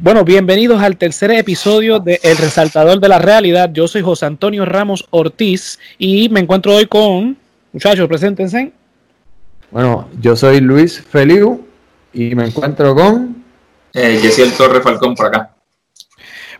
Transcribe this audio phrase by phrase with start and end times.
[0.00, 3.70] Bueno, bienvenidos al tercer episodio de El Resaltador de la Realidad.
[3.72, 7.36] Yo soy José Antonio Ramos Ortiz y me encuentro hoy con,
[7.72, 8.72] muchachos, preséntense.
[9.70, 11.66] Bueno, yo soy Luis Feliu
[12.12, 13.44] y me encuentro con...
[13.94, 15.55] Eh, Yesiel Torre Falcón por acá.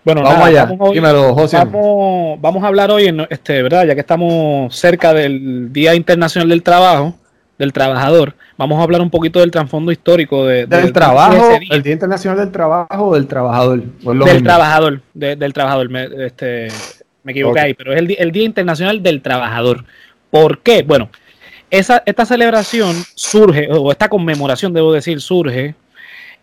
[0.06, 0.66] Bueno, vamos allá.
[0.66, 3.84] Vamos, vamos, a hablar hoy, en, este, ¿verdad?
[3.86, 7.16] Ya que estamos cerca del Día Internacional del Trabajo,
[7.58, 11.94] del Trabajador, vamos a hablar un poquito del trasfondo histórico de, del trabajo, el Día
[11.94, 13.82] Internacional del Trabajo o del Trabajador.
[13.82, 16.68] del Trabajador, del Trabajador, me, este,
[17.24, 19.84] me equivoqué ahí, pero es el, el, Día Internacional del Trabajador.
[20.30, 20.84] ¿Por qué?
[20.84, 21.10] Bueno,
[21.68, 25.74] esa, esta celebración surge, o esta conmemoración, debo decir, surge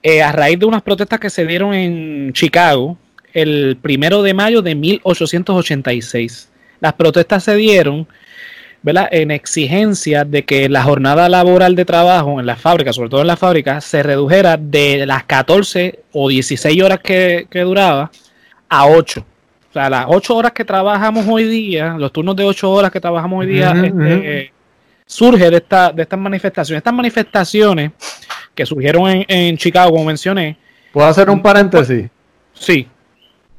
[0.02, 2.98] eh, a raíz de unas protestas que se dieron en Chicago
[3.34, 6.50] el primero de mayo de 1886.
[6.80, 8.08] Las protestas se dieron
[8.82, 9.08] ¿verdad?
[9.12, 13.27] en exigencia de que la jornada laboral de trabajo en las fábricas, sobre todo en
[13.27, 18.12] las fábricas, se redujera de las 14 o 16 horas que, duraba
[18.70, 19.26] a 8.
[19.70, 23.00] O sea, las 8 horas que trabajamos hoy día, los turnos de 8 horas que
[23.00, 24.54] trabajamos hoy día, este,
[25.05, 26.79] surge de, esta, de estas manifestaciones.
[26.79, 27.91] Estas manifestaciones
[28.54, 30.57] que surgieron en, en Chicago, como mencioné.
[30.91, 32.07] ¿Puedo hacer un paréntesis?
[32.54, 32.88] Sí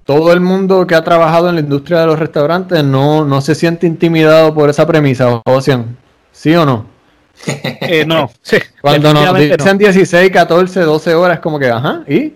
[0.05, 3.55] todo el mundo que ha trabajado en la industria de los restaurantes no, no se
[3.55, 5.97] siente intimidado por esa premisa, Ocean.
[6.33, 6.87] ¿Sí o no?
[7.81, 12.33] Eh, no, sí, Cuando nos dicen 16, 14, 12 horas, como que, ajá, ¿y?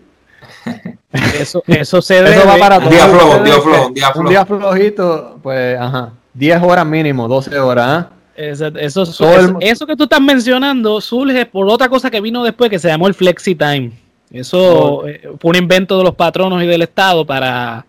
[1.38, 2.36] Eso, eso se debe.
[2.36, 2.88] Eso va para todo.
[2.88, 4.20] Un día flojo, un día flojo, un día flojo.
[4.20, 6.12] Un día flojito, pues, ajá.
[6.34, 8.10] 10 horas mínimo, 12 horas, ¿ah?
[8.36, 12.86] Eso, eso, que tú estás mencionando surge por otra cosa que vino después que se
[12.86, 13.90] llamó el Flexi Time.
[14.30, 17.86] Eso eh, fue un invento de los patronos y del Estado para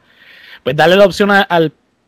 [0.64, 1.46] pues darle la opción al,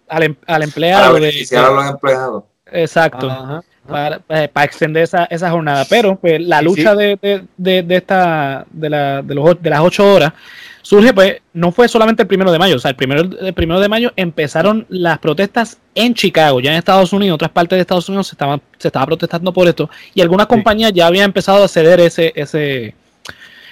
[0.08, 1.02] al, al empleado.
[1.02, 2.44] Para beneficiar a los empleados.
[2.72, 3.64] Exacto.
[3.88, 5.86] Para, eh, para, extender esa, esa jornada.
[5.90, 7.18] Pero pues la lucha de,
[7.58, 10.34] de, de, esta, de, la, de, los, de las ocho horas
[10.82, 12.76] surge, pues, no fue solamente el primero de mayo.
[12.76, 16.78] O sea, el primero, el primero de mayo empezaron las protestas en Chicago, ya en
[16.78, 19.90] Estados Unidos, otras partes de Estados Unidos se estaban, se estaba protestando por esto.
[20.14, 22.96] Y algunas compañías ya habían empezado a ceder ese, ese,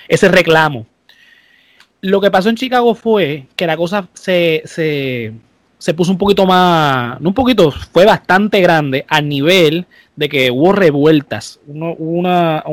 [0.10, 0.86] ese reclamo.
[2.02, 7.22] Lo que pasó en Chicago fue que la cosa se, se, puso un poquito más,
[7.22, 11.60] no un poquito, fue bastante grande a nivel de que hubo revueltas.
[11.68, 12.64] una,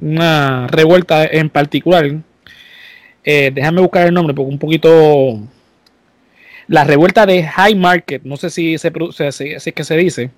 [0.00, 2.10] una revuelta en particular.
[3.22, 5.40] Eh, déjame buscar el nombre porque un poquito...
[6.68, 8.92] La revuelta de High Market, no sé si, se,
[9.32, 10.30] si, es que se dice.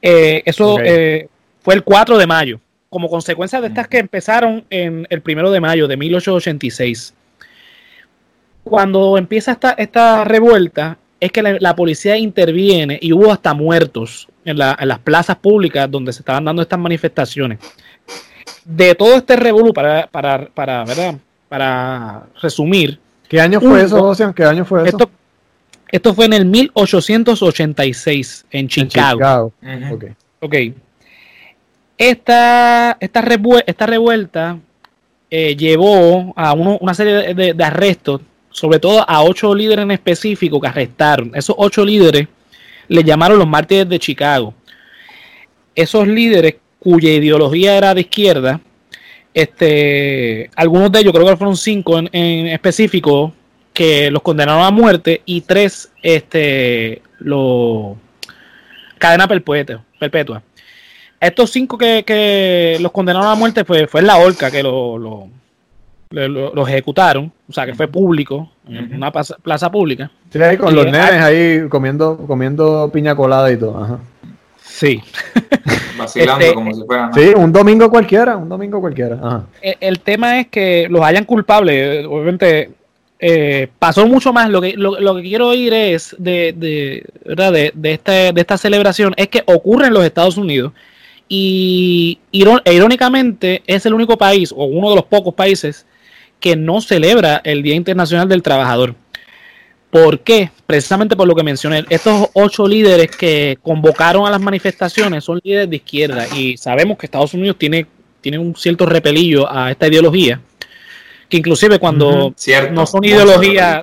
[0.00, 1.28] Eh, eso eh,
[1.60, 2.58] fue el 4 de mayo
[2.90, 7.14] como consecuencia de estas que empezaron en el primero de mayo de 1886.
[8.64, 14.58] Cuando empieza esta, esta revuelta, es que la, policía interviene y hubo hasta muertos en,
[14.58, 17.58] las plazas públicas donde se estaban dando estas manifestaciones.
[18.64, 21.16] De todo este revuelo, para, para, para, ¿verdad?
[21.48, 22.98] para resumir.
[23.28, 24.32] ¿Qué año fue eso, Ocean?
[24.32, 25.10] ¿Qué año fue eso?
[25.90, 29.52] Esto, fue en el 1886 en Chicago.
[29.62, 30.14] En Chicago.
[30.40, 30.70] okay.
[30.70, 30.76] ok.
[31.98, 34.58] Esta, esta, revuelta
[35.30, 38.20] eh, llevó a una serie de, arrestos,
[38.50, 41.32] sobre todo a ocho líderes en específico que arrestaron.
[41.34, 42.28] Esos ocho líderes
[42.86, 44.54] le llamaron los mártires de Chicago.
[45.74, 48.60] Esos líderes cuya ideología era de izquierda,
[49.34, 53.32] este, algunos de ellos, creo que fueron cinco en, específico,
[53.72, 57.96] que los condenaron a muerte y tres, este, los
[58.98, 60.42] cadena perpetua.
[61.20, 65.28] Estos cinco que, los condenaron a muerte fue, fue en la horca que lo,
[66.10, 70.10] lo, ejecutaron, o sea que fue público, en una plaza, pública.
[70.30, 73.82] Sí, ahí con los nenes ahí comiendo, comiendo piña colada y todo.
[73.82, 73.98] Ajá.
[74.62, 75.02] Sí.
[75.98, 77.12] Vacilando este, como si fueran.
[77.12, 79.18] Sí, un domingo cualquiera, un domingo cualquiera.
[79.20, 79.42] Ajá.
[79.60, 82.70] El, el, tema es que los hayan culpables, obviamente.
[83.20, 84.48] Eh, pasó mucho más.
[84.48, 87.52] Lo que, lo, que quiero oír es de, de, ¿verdad?
[87.52, 90.72] De, de, este, de esta celebración es que ocurre en los Estados Unidos
[91.28, 95.86] y e irónicamente es el único país o uno de los pocos países
[96.40, 98.94] que no celebra el Día Internacional del Trabajador.
[99.90, 100.50] ¿Por qué?
[100.66, 101.84] Precisamente por lo que mencioné.
[101.88, 107.06] Estos ocho líderes que convocaron a las manifestaciones son líderes de izquierda y sabemos que
[107.06, 107.86] Estados Unidos tiene,
[108.20, 110.40] tiene un cierto repelillo a esta ideología,
[111.28, 112.34] que inclusive cuando
[112.72, 113.82] no son ideologías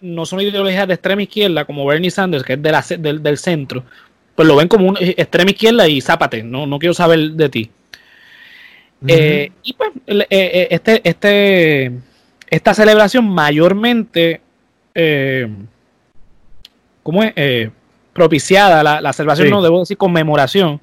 [0.00, 3.36] no son ideologías de extrema izquierda como Bernie Sanders, que es de la, del, del
[3.36, 3.84] centro,
[4.38, 7.70] pues lo ven como un extrema izquierda y zápate, no, no quiero saber de ti.
[9.04, 11.92] Eh, y pues eh, eh, este, este,
[12.48, 14.40] esta celebración mayormente,
[17.02, 17.70] ¿cómo es?
[18.12, 20.80] propiciada, la, la celebración, no debo decir conmemoración,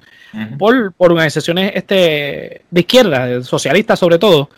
[0.58, 4.50] por, por, organizaciones este, de izquierda, socialistas sobre todo,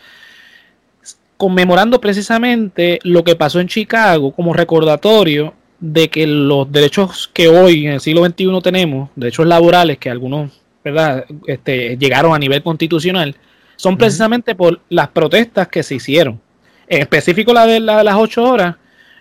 [1.37, 7.87] conmemorando precisamente lo que pasó en Chicago como recordatorio de que los derechos que hoy
[7.87, 10.51] en el siglo XXI tenemos, derechos laborales que algunos
[10.83, 11.25] ¿verdad?
[11.45, 13.35] Este, llegaron a nivel constitucional,
[13.75, 16.39] son precisamente por las protestas que se hicieron.
[16.87, 18.75] En específico la de, las ocho horas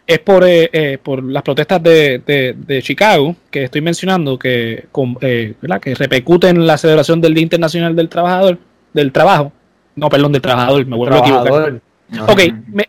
[0.07, 4.87] es por, eh, eh, por las protestas de, de, Chicago que estoy mencionando que,
[5.21, 8.59] eh, que repercuten la celebración del Día Internacional del Trabajador,
[8.95, 9.53] del Trabajo.
[9.95, 11.81] No, perdón, del Trabajador, me vuelvo a equivocar.
[12.27, 12.41] Ok,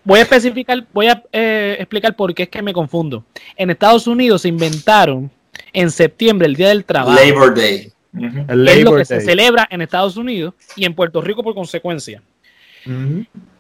[0.06, 3.24] voy a especificar, voy a explicar por qué es que me confundo.
[3.56, 5.30] En Estados Unidos se inventaron
[5.74, 7.20] en septiembre el Día del Trabajo.
[7.20, 11.54] Labor Day es lo que se celebra en Estados Unidos y en Puerto Rico por
[11.54, 12.22] consecuencia.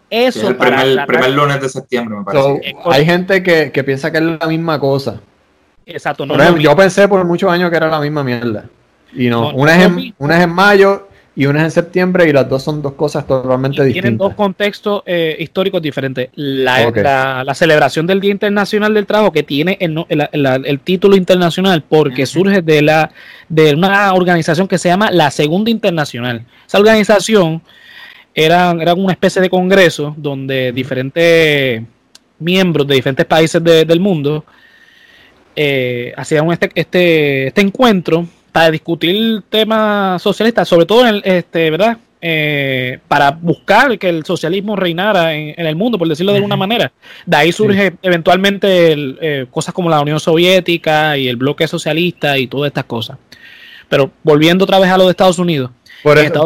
[0.10, 0.56] Eso es el
[1.06, 2.76] primer, lunes de septiembre, me parece.
[2.86, 5.22] hay gente que, piensa que es la misma cosa.
[5.86, 6.26] Exacto.
[6.58, 8.66] yo pensé por muchos años que era la misma mierda.
[9.12, 11.09] Y no, una, es en, una es en mayo
[11.40, 13.94] y una es en septiembre y las dos son dos cosas totalmente distintas.
[13.94, 16.28] Tienen dos contextos eh, históricos diferentes.
[16.36, 16.92] La,
[17.46, 20.06] la, celebración del Día Internacional del Trabajo, que tiene el,
[20.66, 23.12] el, título internacional porque surge de, la,
[23.48, 26.44] de una organización que se llama la Segunda Internacional.
[26.68, 27.62] Esa organización
[28.36, 31.82] era, era una especie de congreso donde diferentes
[32.38, 34.44] miembros de diferentes países del mundo
[35.56, 38.28] eh, hacían este, este, este encuentro
[38.60, 41.98] para discutir temas socialistas, sobre todo en el, este, ¿verdad?
[42.22, 46.92] Eh, para buscar que el socialismo reinara en, el mundo, por decirlo de alguna manera.
[47.26, 52.48] De ahí surge eventualmente eh, cosas como la Unión Soviética y el bloque socialista y
[52.48, 53.18] todas estas cosas.
[53.88, 55.72] Pero volviendo otra vez a lo de Estados Unidos.
[56.04, 56.46] Por eso,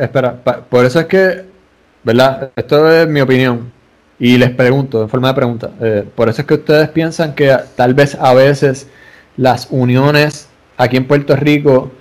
[0.00, 0.34] espera,
[0.68, 1.44] por eso es que,
[2.02, 2.50] ¿verdad?
[2.56, 3.70] Esto es mi opinión.
[4.18, 7.56] Y les pregunto, en forma de pregunta, eh, por eso es que ustedes piensan que
[7.76, 8.88] tal vez a veces
[9.36, 10.45] las uniones
[10.76, 11.92] aquí en Puerto Rico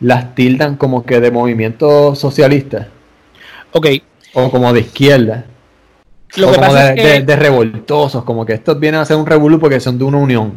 [0.00, 2.88] las tildan como que de movimiento socialista.
[3.72, 3.86] Ok.
[4.34, 5.46] O como de izquierda.
[6.36, 9.16] Lo que como pasa de, es que, de, revoltosos, como que estos vienen a ser
[9.16, 10.54] un revolú porque son de una unión.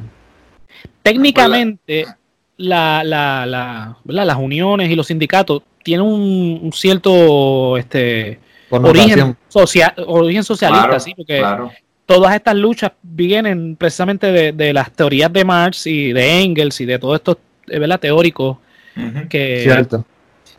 [1.03, 2.05] Técnicamente,
[2.57, 8.39] la, la, la, las uniones y los sindicatos tienen un, cierto este,
[8.69, 11.13] origen, social, origen socialista, ¿sí?
[11.15, 11.41] porque
[12.05, 16.85] todas estas luchas vienen precisamente de, de, las teorías de Marx y de Engels y
[16.85, 17.37] de todos estos
[17.69, 17.99] ¿verdad?
[17.99, 18.59] teórico.
[19.29, 20.05] que, Cierto.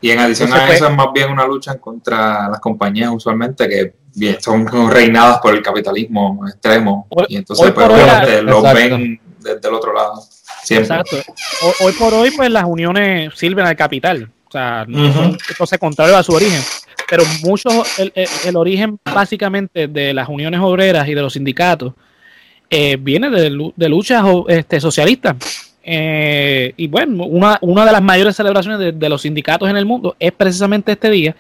[0.01, 3.95] Y en adición a eso es más bien una lucha contra las compañías usualmente que
[4.15, 9.93] bien, son reinadas por el capitalismo extremo y entonces pues, lo ven desde el otro
[9.93, 10.23] lado.
[10.69, 11.17] Exacto.
[11.81, 14.31] Hoy, por hoy pues las uniones sirven al capital.
[14.49, 16.61] O sea, entonces contrario a su origen.
[17.09, 17.69] Pero mucho,
[17.99, 18.13] el,
[18.45, 21.93] el, origen básicamente de las uniones obreras y de los sindicatos
[22.69, 28.37] eh, viene de, de luchas este, socialistas eh, y bueno, una, una, de las mayores
[28.37, 31.35] celebraciones de, los sindicatos en el mundo es precisamente este día,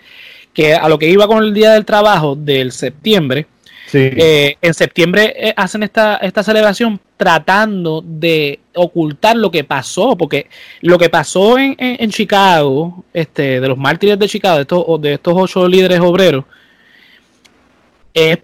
[0.55, 3.47] que a lo que iba con el Día del Trabajo del septiembre.
[3.93, 10.47] Eh, en septiembre eh, hacen esta, esta celebración tratando de ocultar lo que pasó, porque
[10.81, 15.13] lo que pasó en, en, Chicago, este, de los mártires de Chicago, de estos, de
[15.15, 16.45] estos ocho líderes obreros,
[18.15, 18.39] es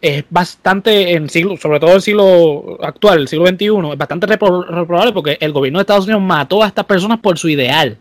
[0.00, 5.12] es bastante, en siglo, sobre todo el siglo actual, el siglo XXI, es bastante reprobable
[5.12, 7.98] porque el gobierno de Estados Unidos mató a estas personas por su ideal.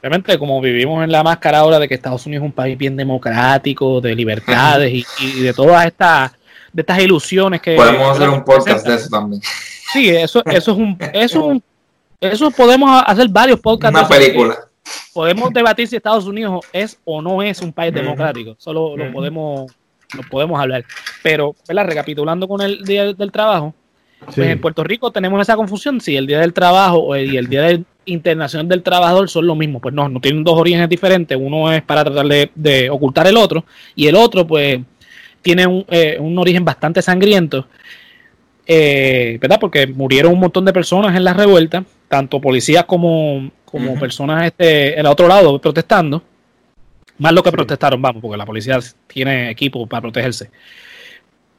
[0.00, 2.96] Obviamente, como vivimos en la máscara ahora de que Estados Unidos es un país bien
[2.96, 6.32] democrático, de libertades y, de todas estas
[6.72, 9.40] de estas ilusiones que podemos hacer un podcast de eso también.
[9.92, 11.62] Sí, eso, eso es un, eso
[12.20, 13.98] eso podemos hacer varios podcasts.
[13.98, 14.58] Una película.
[15.12, 18.56] Podemos debatir si Estados Unidos es o no es un país democrático.
[18.58, 19.72] Solo lo podemos
[20.14, 20.84] no podemos hablar.
[21.22, 23.74] Pero, recapitulando con el Día del Trabajo,
[24.24, 27.62] pues en Puerto Rico tenemos esa confusión si el Día del Trabajo y el Día
[27.62, 29.80] del Internacional del Trabajador son lo mismo.
[29.80, 31.36] Pues no, no tienen dos orígenes diferentes.
[31.40, 34.80] Uno es para tratar de, ocultar el otro y el otro, pues,
[35.42, 37.66] tiene un, eh, origen bastante sangriento.
[38.66, 39.58] Eh, ¿Verdad?
[39.60, 44.94] Porque murieron un montón de personas en la revuelta, tanto policías como, como personas este,
[44.94, 46.22] en el otro lado protestando.
[47.18, 50.50] Más lo que protestaron, vamos, porque la policía tiene equipo para protegerse.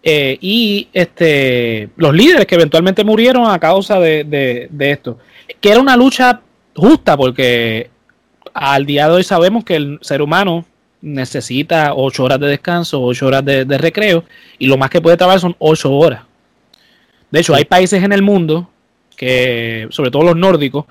[0.08, 5.18] Eh, y este los líderes que eventualmente murieron a causa de, esto.
[5.60, 6.42] Que era una lucha
[6.76, 7.90] justa, porque
[8.54, 10.64] al día de hoy sabemos que el ser humano
[11.02, 14.24] necesita ocho horas de descanso, ocho horas de, recreo,
[14.60, 16.22] y lo más que puede trabajar son ocho horas.
[17.32, 18.70] De hecho, hay países en el mundo
[19.16, 20.86] que, sobre todo los nórdicos,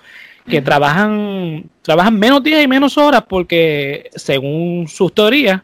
[0.46, 5.62] que trabajan, trabajan menos días y menos horas porque, según sus teorías,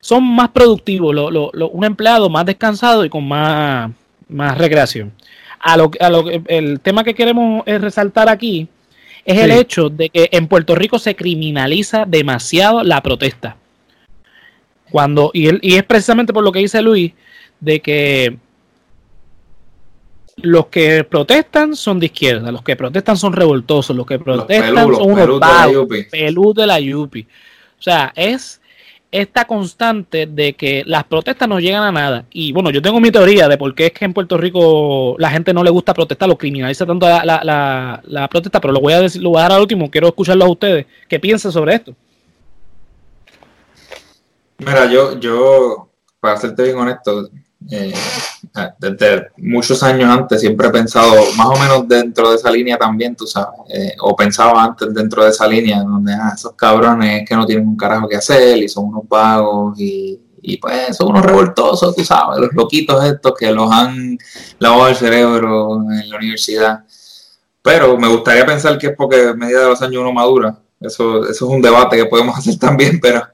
[0.00, 3.90] son más productivos, lo, lo, un empleado más descansado y con más,
[4.28, 5.12] más recreación.
[5.60, 8.68] a lo, a lo, el tema que queremos resaltar aquí
[9.24, 13.56] es el hecho de que en Puerto Rico se criminaliza demasiado la protesta.
[14.90, 17.12] Cuando, y, y es precisamente por lo que dice Luis,
[17.58, 18.36] de que
[20.36, 25.10] los que protestan son de izquierda, los que protestan son revoltosos, los que protestan son
[25.10, 27.26] unos vagos, pelú de la Yupi.
[27.78, 28.60] O sea, es
[29.10, 32.26] esta constante de que las protestas no llegan a nada.
[32.30, 35.30] Y bueno, yo tengo mi teoría de por qué es que en Puerto Rico la
[35.30, 39.00] gente no le gusta protestar, lo criminaliza tanto la, la, protesta, pero lo voy a
[39.00, 40.86] decir, lo voy a dar al último, quiero escucharlo a ustedes.
[41.08, 41.94] ¿Qué piensan sobre esto?
[44.58, 45.88] Mira, yo, yo,
[46.20, 47.30] para serte bien honesto,
[47.70, 47.94] eh,
[48.78, 53.16] desde muchos años antes siempre he pensado más o menos dentro de esa línea también,
[53.16, 57.34] tú sabes, eh, o pensaba antes dentro de esa línea donde ah, esos cabrones que
[57.34, 60.20] no tienen un carajo que hacer y son unos vagos y,
[60.60, 64.16] pues son unos revoltosos, tú sabes, los loquitos estos que los han
[64.60, 66.84] lavado el cerebro en la universidad.
[67.62, 70.56] Pero me gustaría pensar que es porque a medida de los años uno madura.
[70.80, 73.26] Eso, eso es un debate que podemos hacer también, pero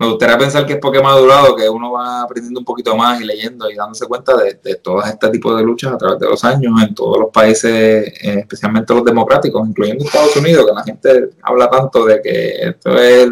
[0.00, 3.24] me gustaría pensar que es porque madurado que uno va aprendiendo un poquito más y
[3.24, 6.44] leyendo y dándose cuenta de, de todo este tipo de luchas a través de los
[6.44, 11.30] años en todos los países, eh, especialmente los democráticos, incluyendo Estados Unidos, que la gente
[11.42, 13.28] habla tanto de que esto es...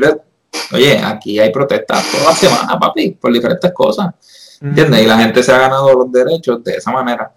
[0.73, 4.14] Oye, aquí hay protestas toda la semana, papi, por diferentes cosas.
[4.61, 5.02] ¿Entiendes?
[5.02, 7.32] Y la gente se ha ganado los derechos de esa manera.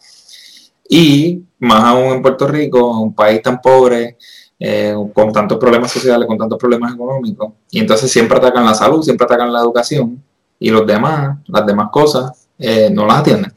[0.88, 4.18] Y más aún en Puerto Rico, un país tan pobre,
[4.60, 9.02] eh, con tantos problemas sociales, con tantos problemas económicos, y entonces siempre atacan la salud,
[9.02, 10.22] siempre atacan la educación,
[10.60, 13.54] y los demás, las demás cosas, eh, no las atienden.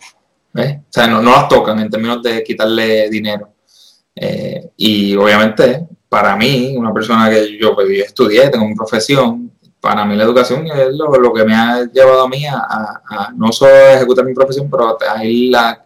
[0.54, 3.48] O sea, no, las tocan en términos de quitarle dinero.
[4.14, 10.04] Eh, y obviamente, para mí, una persona que yo, pues, estudié, tengo mi profesión, para
[10.04, 14.24] mí la educación es lo, que me ha llevado a mí a, no solo ejecutar
[14.24, 15.84] mi profesión, pero a, ir a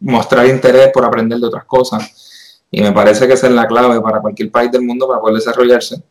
[0.00, 2.27] mostrar interés por aprender de otras cosas
[2.70, 5.36] y me parece que esa es la clave para cualquier país del mundo para poder
[5.36, 6.02] desarrollarse.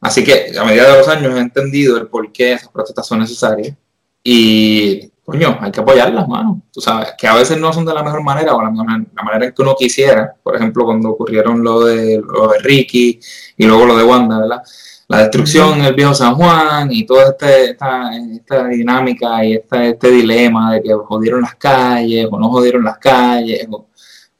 [0.00, 3.20] Así que a medida de los años he entendido el por qué esas protestas son
[3.20, 3.76] necesarias
[4.22, 6.62] y, coño, hay que apoyarlas, mano.
[6.72, 9.46] Tú sabes, que a veces no son de la mejor manera o la, la manera
[9.46, 10.34] en que uno quisiera.
[10.42, 13.18] Por ejemplo, cuando ocurrieron lo de, lo de Ricky
[13.56, 14.62] y luego lo de Wanda, ¿verdad?
[15.08, 19.90] La destrucción en el viejo San Juan y toda este, esta, esta, dinámica y este,
[19.90, 23.66] este dilema de que jodieron las calles o no jodieron las calles.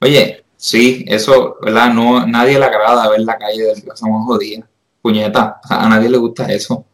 [0.00, 1.94] oye, Sí, eso, ¿verdad?
[1.94, 4.68] No, nadie le agrada ver la calle del somos jodidas.
[5.00, 6.84] Puñeta, a nadie le gusta eso.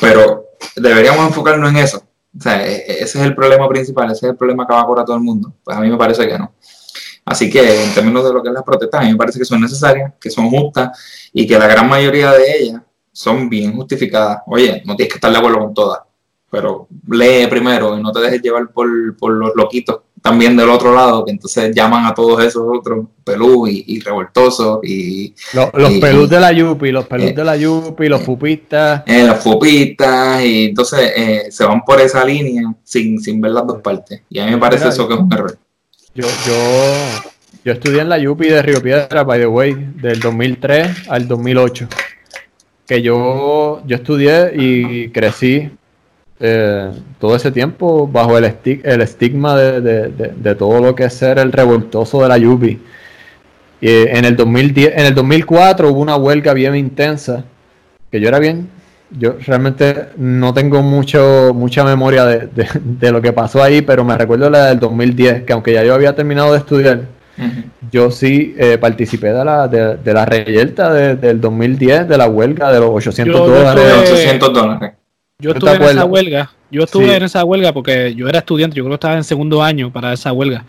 [0.00, 0.44] Pero
[0.76, 2.04] deberíamos enfocarnos en eso.
[2.38, 4.82] O sea, e, e, ese es el problema principal, ese es el problema que va
[4.82, 5.52] a cobrar todo el mundo.
[5.64, 6.52] Pues a mí me parece que no.
[7.24, 9.44] Así que en términos de lo que es las protestas, a mí me parece que
[9.44, 10.96] son necesarias, que son justas
[11.32, 12.82] y que la gran mayoría de ellas
[13.12, 14.42] son bien justificadas.
[14.46, 15.98] Oye, no tienes que estar de acuerdo con todas,
[16.48, 20.94] pero lee primero y no te dejes llevar por, por los loquitos también del otro
[20.94, 25.34] lado, que entonces llaman a todos esos otros pelú y, revoltosos y...
[25.52, 29.02] Los, los de la Yupi, los pelús de la Yupi, los fupistas.
[29.06, 33.66] Eh, los fupistas, y entonces eh, se van por esa línea sin, sin ver las
[33.66, 34.22] dos partes.
[34.30, 35.58] Y a mí me parece eso que es un error.
[36.14, 37.32] Yo, yo,
[37.64, 41.88] yo estudié en la Yupi de Río Piedra, by the way, del 2003 al 2008.
[42.86, 45.70] Que yo, yo estudié y crecí
[46.40, 51.52] eh, todo ese tiempo bajo el, el estigma de, todo lo que es ser el
[51.52, 52.80] revoltoso de la Yupi.
[53.80, 57.44] Y en el 2010, en el 2004 hubo una huelga bien intensa,
[58.10, 58.68] que yo era bien,
[59.10, 64.50] yo realmente no tengo mucho, mucha memoria de, lo que pasó ahí, pero me recuerdo
[64.50, 67.02] la del 2010, que aunque ya yo había terminado de estudiar,
[67.90, 72.80] yo sí eh, participé de la, de, la reyerta del 2010, de la huelga de
[72.80, 73.84] los 800 dólares.
[74.02, 74.97] 800 dólares.
[75.40, 76.50] Yo estuve en esa huelga.
[76.68, 79.62] Yo estuve en esa huelga porque yo era estudiante, yo creo que estaba en segundo
[79.62, 80.64] año para esa huelga.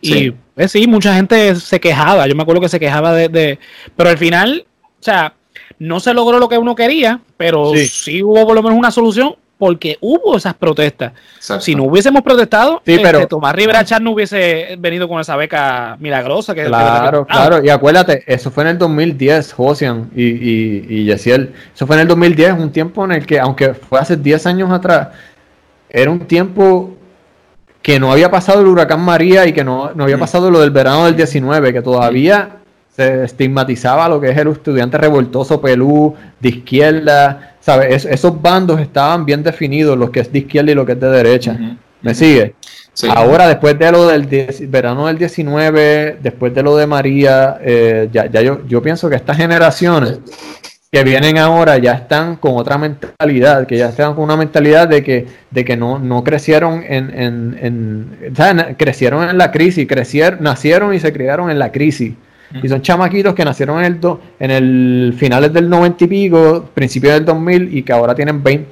[0.00, 2.26] Y pues, sí, mucha gente se quejaba.
[2.26, 3.58] Yo me acuerdo que se quejaba de,
[3.94, 5.34] Pero al final, o sea,
[5.78, 9.36] no se logró lo que uno quería, pero sí hubo por lo menos una solución
[9.64, 11.14] porque hubo esas protestas.
[11.38, 15.36] Si no hubiésemos protestado, sí, pero, este, Tomás Rivera Char no hubiese venido con esa
[15.36, 16.54] beca milagrosa.
[16.54, 17.64] Que, claro, claro.
[17.64, 21.54] Y acuérdate, eso fue en el 2010, Josian y, y, y Yesiel.
[21.74, 24.70] Eso fue en el 2010, un tiempo en el que, aunque fue hace 10 años
[24.70, 25.08] atrás,
[25.88, 26.94] era un tiempo
[27.80, 30.20] que no había pasado el huracán María y que no, no había mm.
[30.20, 32.56] pasado lo del verano del 19, que todavía
[32.94, 38.04] se estigmatizaba lo que es el estudiante revoltoso pelú de izquierda, ¿sabes?
[38.04, 41.08] esos bandos estaban bien definidos, lo que es de izquierda y lo que es de
[41.08, 41.58] derecha.
[42.02, 42.54] ¿Me sigue?
[43.08, 44.26] Ahora, después de lo del
[44.68, 49.16] verano del 19, después de lo de María, eh, ya, ya yo, yo pienso que
[49.16, 50.18] estas generaciones
[50.92, 55.02] que vienen ahora ya están con otra mentalidad, que ya están con una mentalidad de
[55.02, 60.94] que, de que no, no crecieron en, en, en crecieron en la crisis, crecieron, nacieron
[60.94, 62.12] y se criaron en la crisis.
[62.62, 66.68] Y son chamaquitos que nacieron en el, do, en el finales del 90 y pico,
[66.72, 68.68] principios del 2000 y que ahora tienen 20,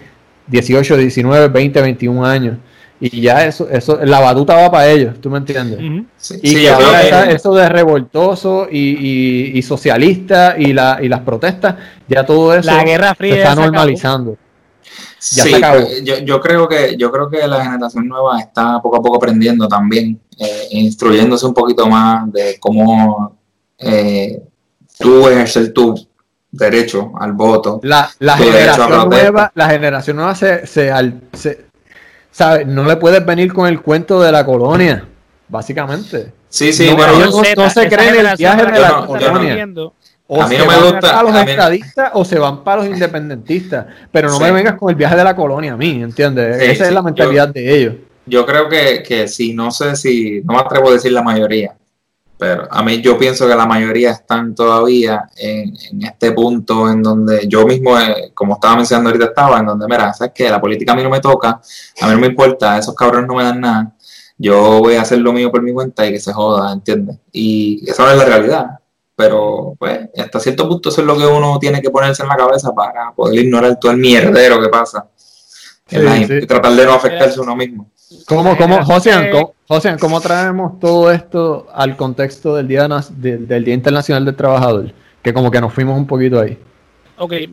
[0.47, 2.57] 18, 19, 20, 21 años.
[3.01, 5.81] Y ya eso, eso, la batuta va para ellos, ¿tú me entiendes?
[6.41, 11.75] y ahora eso de revoltoso y, y, socialista y, la, y las protestas,
[12.07, 14.37] ya todo eso la Guerra Fría se está normalizando.
[15.33, 15.81] Ya se acabó.
[15.81, 19.17] Pues, yo, yo, creo que, yo creo que la generación nueva está poco a poco
[19.17, 23.37] aprendiendo también, eh, instruyéndose un poquito más de cómo
[23.83, 24.43] eh,
[24.99, 25.95] tú ejercer tu
[26.51, 27.81] derecho al voto.
[27.83, 30.93] La, la generación nueva, la generación nueva se, se,
[31.33, 31.67] se
[32.31, 32.67] ¿sabes?
[32.67, 35.07] No le puedes venir con el cuento de la colonia,
[35.49, 36.33] básicamente.
[36.49, 39.67] Sí, sí, no, ellos no, se creen el viaje de la colonia.
[40.27, 41.21] O a mí no me gusta.
[41.21, 43.87] A los estadistas o se van para los independentistas.
[44.11, 46.61] Pero no me vengas con el viaje de la colonia a mí, ¿entiendes?
[46.61, 47.95] Esa es la mentalidad de ellos.
[48.25, 51.75] Yo creo que, que si, no sé si, no me atrevo a decir la mayoría,
[52.43, 55.73] pero a mí yo pienso que la mayoría están todavía en,
[56.03, 60.13] este punto en donde yo mismo, eh, como estaba mencionando ahorita, estaba en donde, mira,
[60.13, 61.61] sabes que la política a mí no me toca,
[62.01, 63.93] a mí no me importa, esos cabrones no me dan nada,
[64.37, 67.17] yo voy a hacer lo mío por mi cuenta y que se joda, ¿entiendes?
[67.31, 68.67] Y esa no es la realidad,
[69.15, 72.37] pero pues hasta cierto punto eso es lo que uno tiene que ponerse en la
[72.37, 75.07] cabeza para poder ignorar todo el mierdero que pasa
[75.89, 77.92] y tratar de no afectarse a uno mismo.
[78.27, 79.11] ¿Cómo, cómo, José,
[80.01, 84.93] ¿cómo traemos todo esto al contexto del Día, del, Día Internacional del Trabajador?
[85.23, 86.59] Que como que nos fuimos un poquito ahí.
[87.19, 87.49] Ok, eh,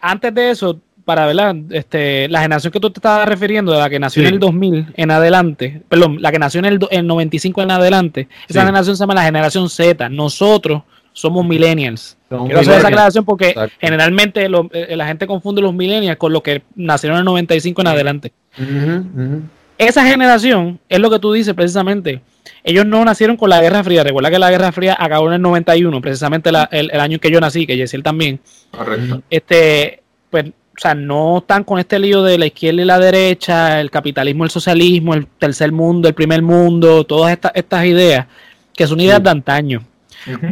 [0.00, 1.36] antes de eso, para ver
[1.70, 4.92] este, la generación que tú te estabas refiriendo, de la que nació en el 2000
[4.94, 9.14] en adelante, perdón, la que nació en el, 95 en adelante, esa generación se llama
[9.14, 10.08] la generación Z.
[10.08, 10.82] Nosotros
[11.12, 12.16] somos millennials.
[12.28, 16.62] Quiero hacer esa aclaración porque generalmente eh, la gente confunde los millennials con los que
[16.76, 18.32] nacieron en el 95 en adelante
[19.80, 22.20] esa generación es lo que tú dices precisamente.
[22.62, 24.04] Ellos no nacieron con la Guerra Fría.
[24.04, 27.40] Recuerda que la Guerra Fría acabó en el 91, precisamente el, año en que yo
[27.40, 28.40] nací, que Yesiel también.
[28.70, 29.22] Correcto.
[29.30, 33.80] Este, pues, o sea, no están con este lío de la izquierda y la derecha,
[33.80, 38.26] el capitalismo, el socialismo, el tercer mundo, el primer mundo, todas estas, estas ideas,
[38.74, 39.82] que son ideas de antaño.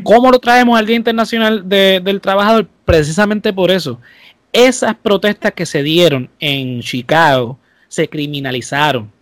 [0.04, 2.66] ¿Cómo lo traemos al Día Internacional del Trabajador?
[2.86, 4.00] Precisamente por eso.
[4.54, 9.17] Esas protestas que se dieron en Chicago se criminalizaron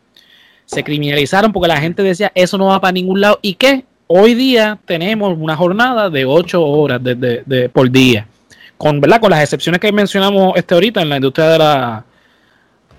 [0.66, 4.34] se criminalizaron porque la gente decía eso no va para ningún lado y que hoy
[4.34, 8.26] día tenemos una jornada de ocho horas de, por día.
[8.76, 12.04] Con verdad con las excepciones que mencionamos este ahorita en la industria de la,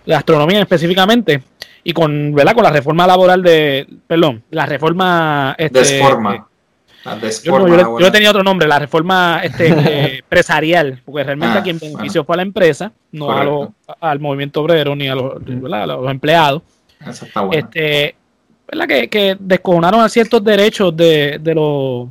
[0.05, 1.43] gastronomía específicamente
[1.83, 6.35] y con verdad con la reforma laboral de perdón la reforma este, Desforma.
[6.35, 11.77] Eh, yo, yo, tenía otro nombre, la reforma este, eh, empresarial, porque realmente a quien
[11.79, 16.63] benefició fue a la empresa, no al movimiento obrero ni a los, a los empleados.
[17.51, 18.15] Este,
[18.67, 18.87] ¿verdad?
[18.87, 22.07] Que, que descojonaron a ciertos derechos de, de, los,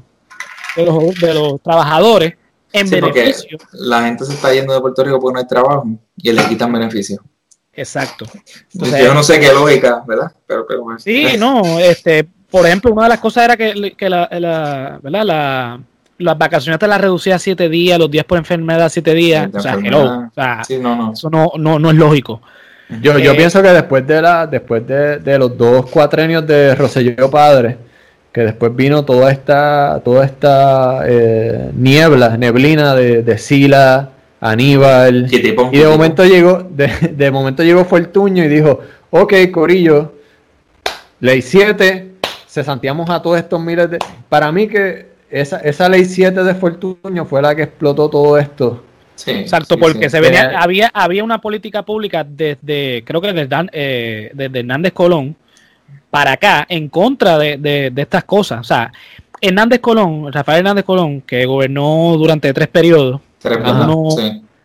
[0.76, 2.34] de, los, trabajadores
[2.72, 3.58] en beneficio.
[3.72, 6.72] La gente se está yendo de Puerto Rico porque no hay trabajo y le quitan
[6.72, 7.22] beneficio.
[7.72, 8.24] Exacto.
[8.72, 10.32] yo no sé qué lógica, ¿verdad?
[10.46, 10.66] Pero,
[10.98, 15.24] sí, no, este, por ejemplo, una de las cosas era que, que la, la, ¿verdad?
[15.24, 15.80] La,
[16.18, 19.50] las vacaciones te las reducía a siete días, los días por enfermedad siete días.
[19.54, 20.30] O sea, no,
[21.12, 22.40] eso no, no, no es lógico.
[22.88, 26.74] Yo, yo eh, pienso que después de la, después de, de los dos cuatrenios de
[26.74, 27.76] Roselló Padre,
[28.32, 35.78] que después vino toda esta, toda esta eh, niebla, neblina de, de Sila, Aníbal, y
[35.78, 40.12] de momento llegó, de, de momento llegó Fortuño y dijo, ok, Corillo,
[41.18, 42.12] ley 7,
[42.46, 43.98] se santiamos a todos estos miles de.
[44.28, 48.82] Para mí que esa, esa ley 7 de Fortuño fue la que explotó todo esto
[49.26, 54.60] Exacto, porque se venía, había, había una política pública desde, creo que desde, eh, desde
[54.60, 55.36] Hernández Colón
[56.10, 58.60] para acá en contra de, de, estas cosas.
[58.60, 58.92] O sea,
[59.40, 63.20] Hernández Colón, Rafael Hernández Colón, que gobernó durante tres periodos,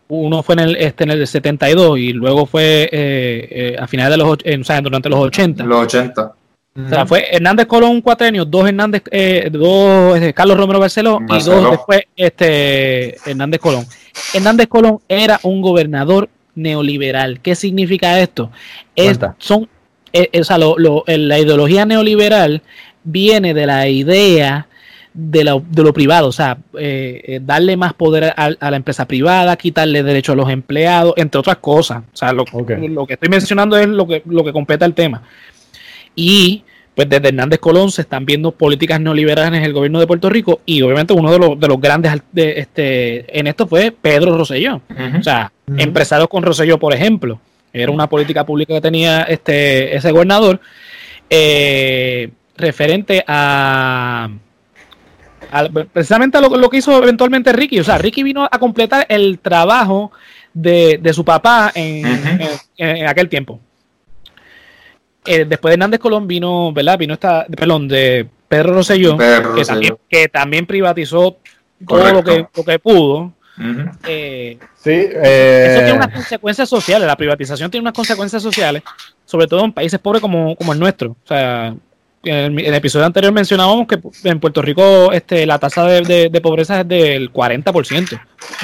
[0.08, 4.18] uno, fue en el, este, en el 72 y luego fue eh, eh, a finales
[4.18, 5.64] de los, o sea, durante los 80.
[5.64, 6.32] Los 80.
[6.74, 11.20] O sea, fue Hernández Colón un cuatrenio, dos Hernández, eh, dos este, Carlos Romero Barceló
[11.28, 13.84] y dos después este Hernández Colón.
[14.32, 17.40] Hernández Colón era un gobernador neoliberal.
[17.40, 18.50] ¿Qué significa esto?
[18.96, 19.68] Es, son,
[20.14, 22.62] eh, o sea, la ideología neoliberal
[23.04, 24.66] viene de la idea
[25.12, 29.54] de lo, de lo privado, o sea, eh, darle más poder a, la empresa privada,
[29.56, 32.02] quitarle derecho a los empleados, entre otras cosas.
[32.14, 32.46] O sea, lo,
[32.88, 35.22] lo que estoy mencionando es lo que, lo que completa el tema.
[36.14, 40.28] Y pues desde Hernández Colón se están viendo políticas neoliberales en el gobierno de Puerto
[40.28, 44.36] Rico y obviamente uno de los, de los grandes de este, en esto fue Pedro
[44.36, 44.82] Rosselló.
[45.18, 47.40] O sea, empresario con Rosselló, por ejemplo,
[47.72, 50.60] era una política pública que tenía este ese gobernador
[51.30, 54.28] eh, referente a,
[55.94, 57.80] precisamente a lo, que hizo eventualmente Ricky.
[57.80, 60.12] O sea, Ricky vino a completar el trabajo
[60.52, 63.60] de, su papá en aquel tiempo.
[65.24, 66.98] Eh, después de Hernández Colón vino, ¿verdad?
[66.98, 69.16] Vino esta, perdón, de Pedro Rosselló,
[70.08, 71.38] que, También, privatizó
[71.86, 73.32] todo lo que, lo que pudo.
[74.06, 77.06] Eh, sí, eh, eso tiene unas consecuencias sociales.
[77.06, 78.82] La privatización tiene unas consecuencias sociales,
[79.24, 81.10] sobre todo en países pobres como, como el nuestro.
[81.10, 81.74] O sea,
[82.24, 86.80] en el, episodio anterior mencionábamos que en Puerto Rico este, la tasa de, de, pobreza
[86.80, 88.20] es del 40%.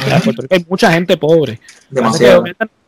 [0.06, 1.60] En Puerto Rico hay mucha gente pobre.
[1.90, 2.44] Demasiado.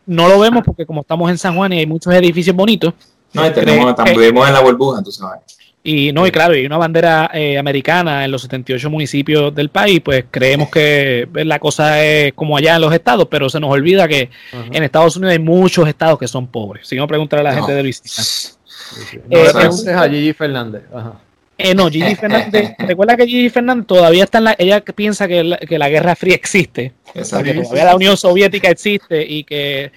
[0.06, 2.94] No lo vemos porque como estamos en San Juan y hay muchos edificios bonitos,
[3.32, 5.40] no, y tenemos, vivimos en la burbuja, tú sabes.
[5.82, 10.00] Y no, y claro, y una bandera eh, americana en los 78 municipios del país,
[10.04, 13.70] pues creemos que pues, la cosa es como allá en los estados, pero se nos
[13.70, 16.86] olvida que en Estados Unidos hay muchos estados que son pobres.
[16.86, 18.22] Si no, preguntar a la gente de visita.
[19.30, 20.82] Eh, a Gigi Fernández.
[20.92, 21.14] Ajá.
[21.62, 25.44] Eh, no, Gigi Fernández, recuerda que Gigi Fernández todavía está en la, ella piensa que
[25.44, 29.92] la, que la Guerra Fría existe, que todavía la Unión Soviética existe y que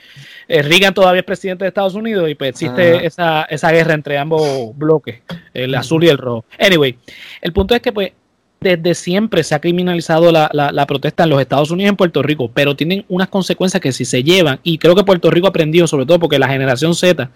[0.48, 4.18] eh, Reagan todavía es presidente de Estados Unidos y pues existe esa, esa guerra entre
[4.18, 5.22] ambos bloques,
[5.54, 6.46] el azul y el rojo.
[6.60, 6.98] Anyway,
[7.42, 8.12] el punto es que pues
[8.60, 12.24] desde siempre se ha criminalizado la, la, protesta en los Estados Unidos y en Puerto
[12.24, 15.50] Rico, pero tienen unas consecuencias que si se llevan, y creo que Puerto Rico ha
[15.50, 17.30] aprendido, sobre todo porque la generación Z,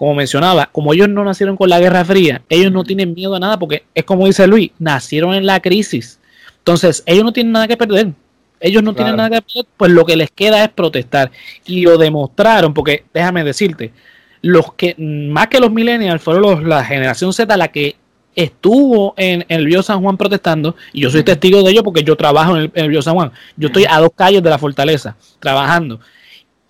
[0.00, 3.38] como mencionaba, como ellos no nacieron con la Guerra Fría, ellos no tienen miedo a
[3.38, 6.18] nada porque es como dice Luis, nacieron en la crisis.
[6.56, 8.12] Entonces, ellos no tienen nada que perder.
[8.60, 11.30] Ellos no tienen nada que perder, pues lo que les queda es protestar.
[11.66, 13.92] Y lo demostraron, porque déjame decirte,
[14.40, 17.96] los que, más que los millennials, fueron los, la generación Z la que
[18.34, 22.16] estuvo en, el Río San Juan protestando, y yo soy testigo de ello porque yo
[22.16, 23.32] trabajo en el, en San Juan.
[23.54, 26.00] Yo estoy a dos calles de la fortaleza, trabajando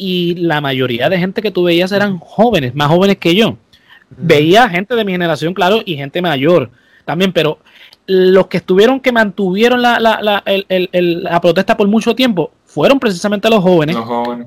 [0.03, 3.59] y la mayoría de gente que tú veías eran jóvenes, más jóvenes que yo.
[4.09, 6.71] Veía gente de mi generación, claro, y gente mayor
[7.05, 7.59] también, pero
[8.07, 13.51] los que estuvieron, que mantuvieron la, la, la, la protesta por mucho tiempo, fueron precisamente
[13.51, 13.95] los jóvenes.
[13.95, 14.47] Los jóvenes.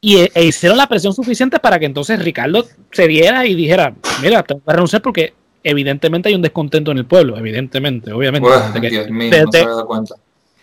[0.00, 3.94] Y e, e, hicieron la presión suficiente para que entonces Ricardo se diera y dijera,
[4.22, 8.48] mira, te voy a renunciar porque evidentemente hay un descontento en el pueblo, evidentemente, obviamente.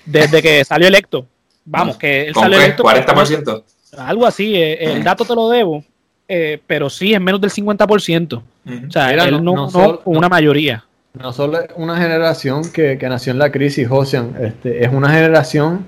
[0.05, 1.25] desde, que, salió electo.
[1.65, 2.83] Vamos, que él salió electo.
[2.83, 3.63] 40%.
[3.97, 5.83] Algo así, eh, el dato te lo debo,
[6.27, 8.41] eh, pero sí es menos del 50%.
[8.87, 10.85] O sea, era no, no, una mayoría.
[11.13, 15.85] No solo es una generación que, nació en la crisis, Josian, este, es una generación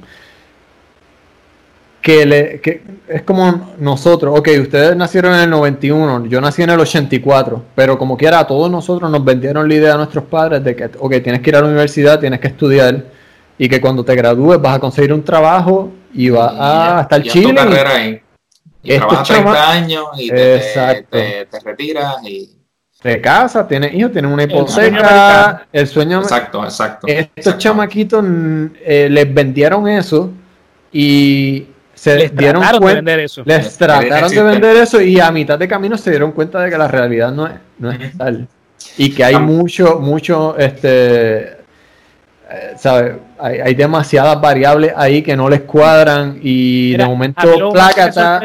[2.02, 6.72] que, le, que es como nosotros, ok, ustedes nacieron en el 91, yo nací en
[6.72, 10.62] el 84, pero como quiera, a todos nosotros nos vendieron la idea a nuestros padres
[10.62, 13.06] de que, ok, tienes que ir a la universidad, tienes que estudiar
[13.58, 17.56] y que cuando te gradúes vas a conseguir un trabajo y vas a estar Chile.
[17.56, 18.22] carrera ahí.
[18.84, 22.50] Y trabajas 30 años y te, te, retiras y
[23.04, 26.22] de casa, tienes hijos, tienes una hipoteca, el sueño.
[26.22, 27.08] Exacto, exacto.
[27.08, 28.24] Estos chamaquitos
[28.82, 30.32] eh, les vendieron eso
[30.92, 33.44] y se les dieron trataron de vender eso.
[33.46, 36.78] Les trataron de vender eso y a mitad de camino se dieron cuenta de que
[36.78, 38.48] la realidad no es, no es tal.
[38.98, 41.63] Y que hay mucho, mucho, este,
[42.78, 43.16] ¿sabes?
[43.40, 48.42] Hay, hay, demasiadas variables ahí que no les cuadran y de momento Plácata,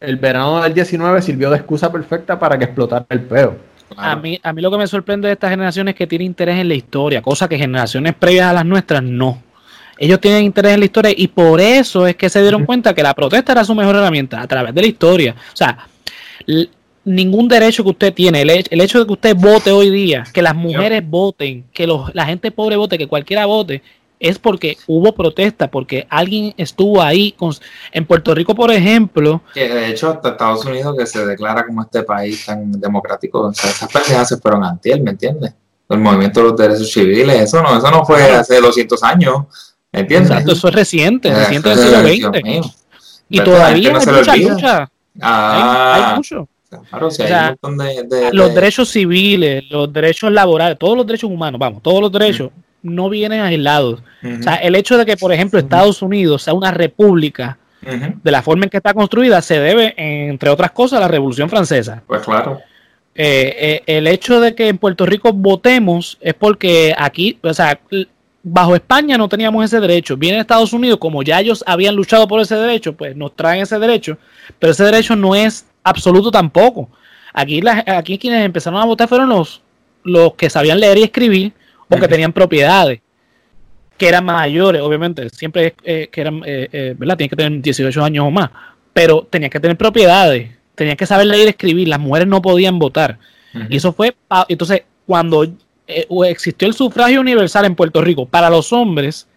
[0.00, 3.56] el verano del 19 sirvió de excusa perfecta para que explotara el peo.
[3.96, 6.58] A, mí, a mí lo que me sorprende de esta generación es que tiene interés
[6.58, 9.42] en la historia, cosa que generaciones previas a las nuestras no.
[9.98, 13.02] Ellos tienen interés en la historia y por eso es que se dieron cuenta que
[13.02, 15.34] la protesta era su mejor herramienta a través de la historia.
[15.52, 15.86] O sea,
[17.04, 20.54] ningún derecho que usted tiene, el, hecho de que usted vote hoy día, que las
[20.54, 23.82] mujeres voten, que los, la gente pobre vote, que cualquiera vote,
[24.20, 27.34] es porque hubo protesta, porque alguien estuvo ahí.
[27.90, 29.42] en Puerto Rico, por ejemplo.
[29.52, 33.52] Que de hecho, hasta Estados Unidos, que se declara como este país tan democrático, o
[33.52, 35.52] sea, esas pendejas se fueron antiel, ¿me entiendes?
[35.88, 39.44] El movimiento de los derechos civiles, eso no, eso no fue hace 200 años,
[39.90, 40.30] ¿me entiendes?
[40.30, 42.76] Exacto, eso es reciente, reciente del siglo XX.
[43.28, 44.90] Y todavía hay mucha lucha.
[45.20, 46.48] Ah, hay mucho
[48.32, 52.50] los derechos civiles, los derechos laborales, todos los derechos humanos, vamos, todos los derechos
[52.82, 54.02] no vienen aislados.
[54.22, 58.42] O sea, el hecho de que, por ejemplo, Estados Unidos sea una república de la
[58.42, 62.02] forma en que está construida se debe, entre otras cosas, a la Revolución Francesa.
[62.06, 62.60] Pues claro.
[63.14, 67.78] Eh, eh, el hecho de que en Puerto Rico votemos es porque aquí, o sea,
[68.42, 70.16] bajo España no teníamos ese derecho.
[70.16, 73.78] Viene Estados Unidos, como ya ellos habían luchado por ese derecho, pues nos traen ese
[73.78, 74.16] derecho,
[74.58, 76.90] pero ese derecho no es absoluto tampoco.
[77.32, 79.62] Aquí, aquí quienes empezaron a votar fueron los,
[80.04, 81.52] los que sabían leer y escribir
[81.88, 83.00] o que tenían propiedades
[84.02, 87.16] que eran mayores, obviamente, siempre eh, que eran, eh, eh, ¿verdad?
[87.16, 88.50] Tienen que tener 18 años o más,
[88.92, 92.80] pero tenían que tener propiedades, tenían que saber leer y escribir, las mujeres no podían
[92.80, 93.20] votar.
[93.68, 94.16] Y eso fue,
[94.48, 95.46] entonces, cuando
[96.26, 99.28] existió el sufragio universal en Puerto Rico para los hombres,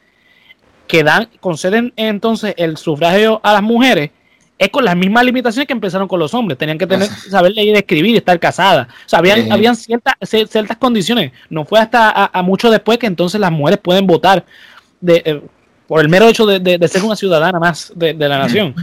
[0.88, 4.10] que dan, conceden entonces el sufragio a las mujeres,
[4.58, 6.58] es con las mismas limitaciones que empezaron con los hombres.
[6.58, 8.88] Tenían que tener, saber leer, escribir estar casadas.
[8.88, 11.32] O sea, habían, habían ciertas, ciertas condiciones.
[11.50, 14.46] No fue hasta a, mucho después que entonces las mujeres pueden votar
[15.02, 15.42] de, eh,
[15.88, 18.74] por el mero hecho de, ser una ciudadana más de, la nación.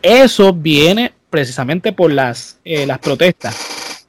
[0.00, 4.06] Eso viene precisamente por las, eh, las protestas.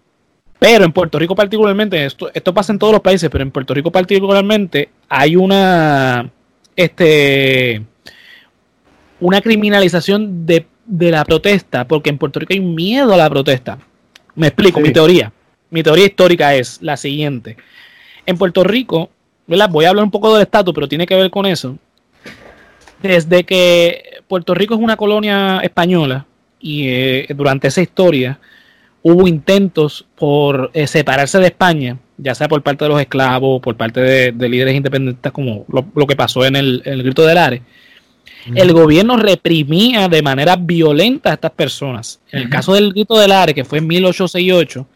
[0.59, 3.73] Pero en Puerto Rico particularmente, esto, esto pasa en todos los países, pero en Puerto
[3.73, 6.29] Rico particularmente hay una
[6.75, 7.83] este
[9.23, 13.79] una criminalización de, la protesta, porque en Puerto Rico hay miedo a la protesta.
[14.35, 15.31] Me explico, mi teoría.
[15.69, 17.55] Mi teoría histórica es la siguiente.
[18.25, 19.09] En Puerto Rico,
[19.47, 21.77] voy a hablar un poco del estatus, pero tiene que ver con eso.
[23.01, 26.25] Desde que Puerto Rico es una colonia española
[26.59, 28.39] y eh, durante esa historia
[29.03, 33.75] hubo intentos por eh, separarse de España, ya sea por parte de los esclavos, por
[33.75, 37.61] parte de, líderes independentistas, como lo, que pasó en el, en el Grito del Ares
[38.55, 42.19] el gobierno reprimía de manera violenta a estas personas.
[42.31, 44.87] En el caso del grito del Are, que fue en 1868,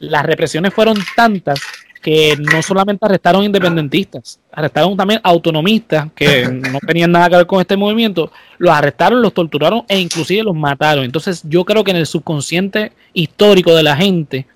[0.00, 1.60] las represiones fueron tantas
[2.02, 7.60] que no solamente arrestaron independentistas, arrestaron también autonomistas que no tenían nada que ver con
[7.62, 11.04] este movimiento, los arrestaron, los torturaron e inclusive los mataron.
[11.04, 14.46] Entonces yo creo que en el subconsciente histórico de la gente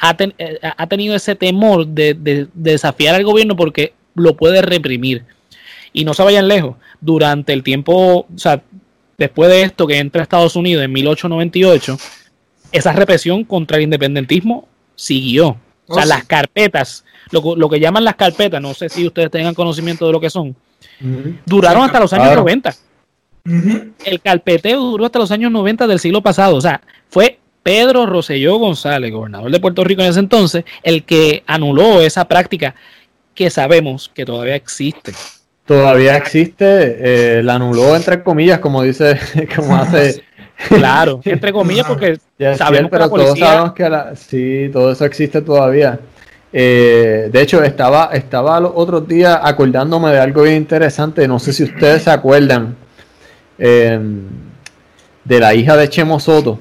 [0.00, 5.24] ha, eh, tenido ese temor de desafiar al gobierno porque lo puede reprimir.
[5.92, 6.76] Y no se vayan lejos.
[7.00, 8.62] Durante el tiempo, o sea,
[9.16, 11.98] después de esto que entra a Estados Unidos en 1898,
[12.72, 15.56] esa represión contra el independentismo siguió.
[15.86, 19.54] O sea, oh, las carpetas, lo, que llaman las carpetas, no sé si ustedes tengan
[19.54, 20.54] conocimiento de lo que son,
[21.46, 22.74] duraron hasta los años 90.
[24.04, 26.56] El carpeteo duró hasta los años 90 del siglo pasado.
[26.56, 31.42] O sea, fue Pedro Rosselló González, gobernador de Puerto Rico en ese entonces, el que
[31.46, 32.74] anuló esa práctica
[33.34, 35.14] que sabemos que todavía existe
[35.68, 36.96] todavía existe,
[37.38, 39.20] eh, la anuló entre comillas, como dice,
[39.54, 40.24] como hace.
[40.68, 42.18] Claro, entre comillas, porque
[42.56, 46.00] sabemos pero todos sabemos que sí, todo eso existe todavía.
[46.52, 51.28] Eh, de hecho, estaba, estaba los otros días acordándome de algo bien interesante.
[51.28, 52.74] No sé si ustedes se acuerdan
[53.56, 54.22] em,
[55.22, 56.58] de la hija de Chemo Soto,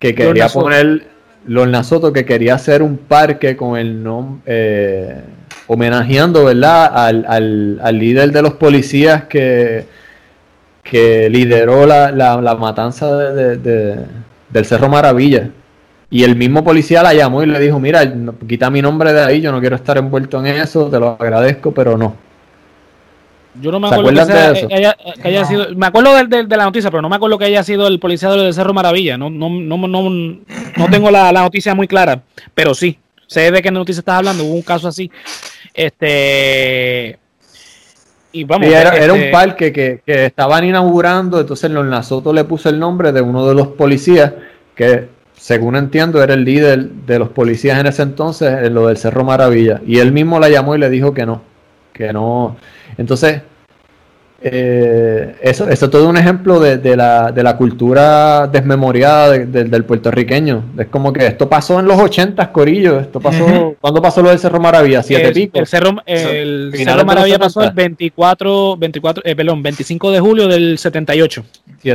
[0.00, 1.11] que quería poner
[1.46, 4.42] Lorna Soto, que quería hacer un parque con el nombre.
[4.46, 5.20] Eh,
[5.66, 6.90] homenajeando ¿verdad?
[6.94, 9.86] Al, al, al, líder de los policías que,
[10.82, 14.06] que lideró la, la, matanza de,
[14.50, 15.50] del Cerro Maravilla.
[16.10, 18.02] Y el mismo policía la llamó y le dijo, mira,
[18.46, 21.72] quita mi nombre de ahí, yo no quiero estar envuelto en eso, te lo agradezco,
[21.72, 22.16] pero no.
[23.60, 24.72] Yo no me acuerdo que,
[25.24, 27.86] haya, sido, me acuerdo de, de, la noticia, pero no me acuerdo que haya sido
[27.86, 29.18] el policía del Cerro Maravilla.
[29.18, 32.22] No, no, no, no, no tengo la, la, noticia muy clara,
[32.54, 34.44] pero sí, sé de qué noticia estás hablando.
[34.44, 35.10] Hubo un caso así
[35.74, 37.18] este.
[38.34, 42.78] Y vamos, era, un este parque que, estaban inaugurando, entonces Lorna Soto le puso el
[42.78, 44.32] nombre de uno de los policías,
[44.74, 48.96] que según entiendo era el líder de los policías en ese entonces, en lo del
[48.96, 49.82] Cerro Maravilla.
[49.86, 51.42] Y él mismo la llamó y le dijo que no,
[51.92, 52.56] que no.
[52.96, 53.42] Entonces,
[54.44, 60.64] eh, eso, eso es todo un ejemplo de, la, de la, cultura desmemoriada del puertorriqueño.
[60.78, 62.98] Es como que esto pasó en los 80, Corillo.
[62.98, 63.76] Esto pasó.
[63.80, 65.02] ¿Cuándo pasó lo del Cerro Maravilla?
[65.02, 65.58] ¿Siete el, pico?
[65.60, 70.76] El Cerro, el Cerro Maravilla pasó el 24, 24 eh, perdón, 25 de julio del
[70.76, 71.44] 78.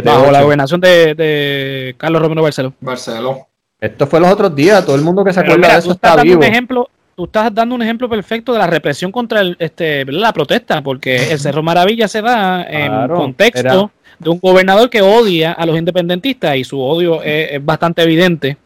[0.05, 2.73] bajo la gobernación de, Carlos Romero Barceló.
[2.79, 3.45] Barceló.
[3.79, 4.85] Esto fue los otros días.
[4.85, 6.37] Todo el mundo que se acuerda de eso está vivo.
[6.37, 10.31] Un ejemplo, tú estás dando un ejemplo perfecto de la represión contra el, este, la
[10.31, 15.65] protesta, porque el Cerro Maravilla se da en contexto de un gobernador que odia a
[15.65, 18.57] los independentistas y su odio es, bastante evidente.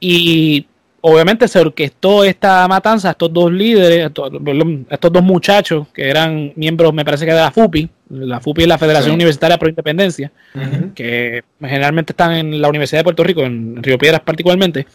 [0.00, 0.66] y
[1.02, 6.54] obviamente se orquestó esta matanza a estos dos líderes, a estos, dos muchachos que eran
[6.56, 10.32] miembros, me parece que de la FUPI, la FUPI es la Federación Universitaria Pro Independencia,
[10.94, 14.86] que generalmente están en la Universidad de Puerto Rico, en Río Piedras particularmente.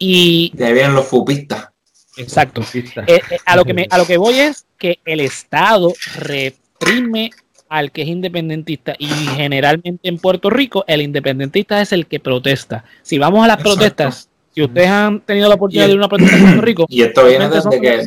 [0.00, 1.71] Y de ahí vienen los fupistas.
[2.16, 2.62] Exacto.
[2.74, 7.30] Eh, eh, a, lo que me, a lo que voy es que el Estado reprime
[7.68, 12.84] al que es independentista y generalmente en Puerto Rico el independentista es el que protesta.
[13.02, 16.08] Si vamos a las protestas, si ustedes han tenido la oportunidad de ir a una
[16.08, 18.04] protesta en Puerto Rico, y esto viene desde que,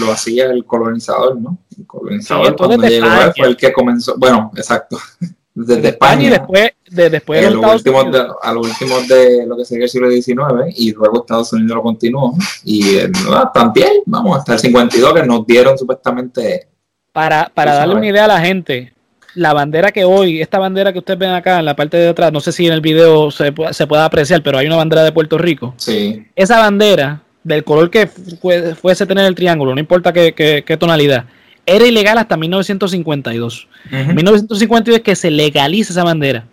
[0.00, 1.58] lo hacía el colonizador, ¿no?
[1.78, 4.98] El colonizador cuando llegó fue el que comenzó, bueno, exacto.
[5.54, 9.56] desde, España, y después de, después de los últimos de, a los últimos de lo
[9.56, 13.10] que sería el siglo XIX y luego Estados Unidos lo continuó y eh,
[13.52, 16.68] también vamos hasta el 52 que nos dieron supuestamente
[17.12, 18.92] para, para darle una idea a la gente
[19.36, 22.32] la bandera que hoy, esta bandera que ustedes ven acá en la parte de atrás,
[22.32, 25.12] no sé si en el video se, se puede apreciar, pero hay una bandera de
[25.12, 25.74] Puerto Rico.
[25.76, 26.26] Sí.
[26.34, 31.26] Esa bandera, del color que fuese tener el triángulo, no importa qué, qué, tonalidad,
[31.66, 33.68] era ilegal hasta 1952.
[33.92, 36.46] En 1952 es que se legaliza esa bandera.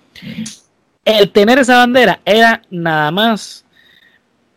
[1.05, 3.65] El tener esa bandera era nada más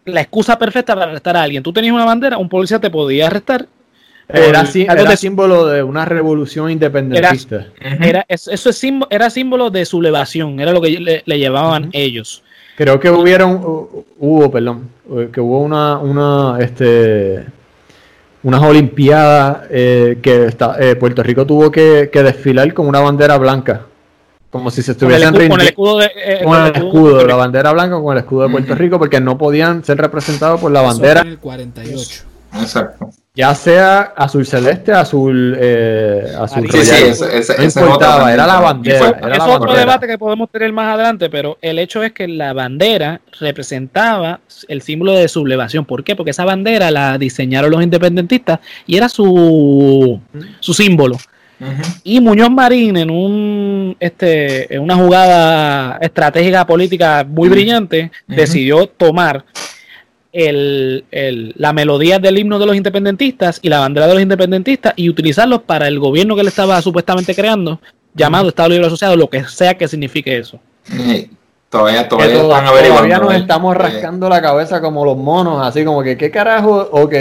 [0.05, 1.63] la excusa perfecta para arrestar a alguien.
[1.63, 3.67] Tú tenías una bandera, un policía te podía arrestar
[4.29, 7.67] era, era símbolo de una revolución independentista.
[7.81, 12.43] Era, eso es símbolo, era símbolo de sublevación, era lo que le, llevaban ellos.
[12.77, 13.61] Creo que hubieron,
[14.19, 14.91] hubo, perdón,
[15.33, 17.45] que hubo una, una, este,
[18.43, 20.51] unas olimpiadas eh, que
[20.81, 23.87] eh, Puerto Rico tuvo que, desfilar con una bandera blanca.
[24.51, 28.01] Como si se estuviesen con el escudo, de, eh, con el escudo, la bandera blanca
[28.01, 31.21] con el escudo de Puerto Rico, porque no podían ser representados por la bandera.
[31.23, 32.25] el 48.
[32.55, 33.11] Exacto.
[33.37, 36.95] Ya sea azul celeste, azul, eh, azul sí, sí,
[37.35, 39.21] ese, importaba, era la bandera.
[39.31, 43.21] es otro debate que podemos tener más adelante, pero el hecho es que la bandera
[43.39, 45.85] representaba el símbolo de sublevación.
[45.85, 46.17] ¿Por qué?
[46.17, 50.19] Porque esa bandera la diseñaron los independentistas y era su,
[50.61, 51.19] su símbolo.
[52.05, 59.45] Y Muñoz Marín, en un este en una jugada estratégica política muy brillante, decidió tomar
[60.33, 65.09] el, la melodía del himno de los independentistas y la bandera de los independentistas y
[65.09, 67.81] utilizarlos para el gobierno que él estaba supuestamente creando,
[68.15, 70.61] llamado Estado Libre Asociado, lo que sea que signifique eso.
[71.71, 76.31] todavía, todavía, nos estamos eh, rascando la cabeza como los monos, así como que, ¿qué
[76.31, 76.89] carajo?
[76.93, 77.15] Ok,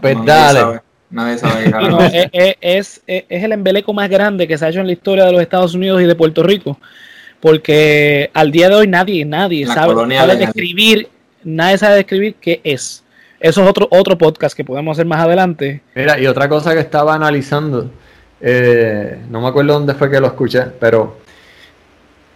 [0.00, 0.80] pues dale.
[1.10, 1.72] Nadie sabe.
[2.32, 5.32] es, es, es, el embeleco más grande que se ha hecho en la historia de
[5.32, 6.78] los Estados Unidos y de Puerto Rico.
[7.40, 11.08] Porque al día de hoy nadie, nadie sabe, sabe describir
[11.44, 13.04] nadie sabe describir qué es.
[13.38, 15.82] Eso es otro, otro podcast que podemos hacer más adelante.
[15.94, 17.90] Mira, y otra cosa que estaba analizando,
[18.40, 21.18] eh, no me acuerdo dónde fue que lo escuché, pero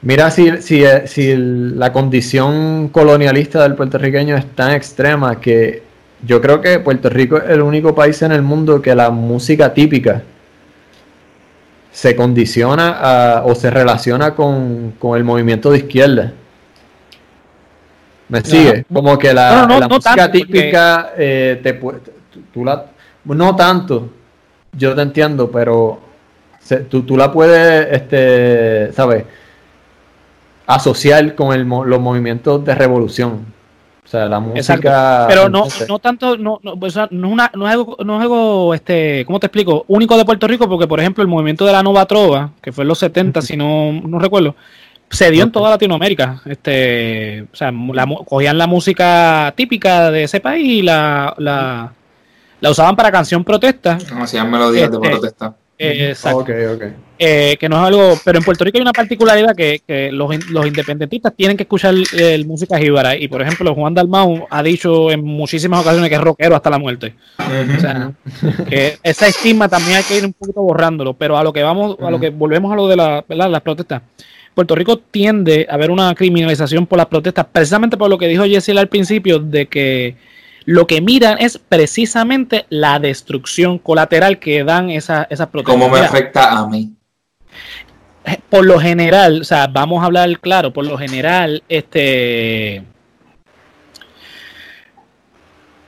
[0.02, 5.82] mira si, si, si la condición colonialista del puertorriqueño es tan extrema que
[6.24, 9.72] yo creo que Puerto Rico es el único país en el mundo que la música
[9.72, 10.22] típica
[11.92, 16.32] se condiciona o se relaciona con, con el movimiento de izquierda.
[18.28, 18.84] ¿Me sigue?
[18.92, 21.80] Como que la, música típica, eh, te,
[22.52, 22.84] tú, la,
[23.24, 24.10] no tanto,
[24.72, 26.00] yo te entiendo, pero
[26.90, 29.24] tú, tú, la puedes, este, ¿sabes?
[30.66, 33.57] Asociar con el, los movimientos de revolución.
[34.08, 35.26] O sea, la música.
[35.28, 38.72] Pero no, no tanto, no, no, no, es una, no es algo, no es algo,
[38.72, 39.84] este, ¿cómo te explico?
[39.86, 42.84] Único de Puerto Rico, porque por ejemplo el movimiento de la Nova Trova, que fue
[42.84, 44.54] en los 70, si no, no recuerdo,
[45.10, 46.40] se dio en toda Latinoamérica.
[46.46, 47.70] Este, o sea,
[48.24, 51.92] cogían la música típica de ese país y la, la,
[52.62, 53.98] usaban para canción protesta.
[54.08, 55.54] Como hacían melodías de este, protesta.
[55.78, 56.44] Eh, exacto.
[57.20, 60.28] Eh, que no es algo, pero en Puerto Rico hay una particularidad que, que los,
[60.50, 63.16] los, independentistas tienen que escuchar el, música jíbara.
[63.16, 66.78] Y por ejemplo Juan Dalmau ha dicho en muchísimas ocasiones que es rockero hasta la
[66.78, 67.14] muerte.
[67.38, 68.12] O sea,
[68.68, 71.96] que esa estigma también hay que ir un poquito borrándolo, pero a lo que vamos,
[72.00, 74.02] a lo que volvemos a lo de la, las protestas.
[74.54, 78.44] Puerto Rico tiende a haber una criminalización por las protestas, precisamente por lo que dijo
[78.44, 80.16] Jessica al principio, de que
[80.68, 85.80] lo que miran es precisamente la destrucción colateral que dan esas, esas protestas.
[85.80, 86.92] ¿Cómo me afecta a mí?
[88.26, 92.84] Eh, por lo general, o sea, vamos a hablar claro, por lo general, este...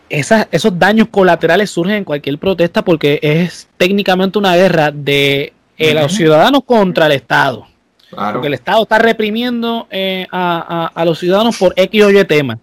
[0.08, 6.14] esos daños colaterales surgen en cualquier protesta porque es técnicamente una guerra de eh, los
[6.14, 7.66] ciudadanos contra el Estado.
[8.08, 12.58] Porque el Estado está reprimiendo eh, a, los ciudadanos por X o Y tema.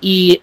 [0.00, 0.42] Y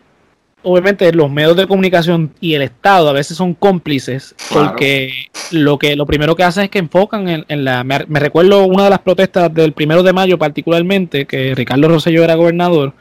[0.63, 5.11] obviamente los medios de comunicación y el Estado a veces son cómplices porque
[5.51, 7.83] lo que lo primero que hacen es que enfocan en, la...
[7.83, 12.35] Me, recuerdo una de las protestas del primero de mayo particularmente, que Ricardo Rosselló era
[12.35, 12.93] gobernador,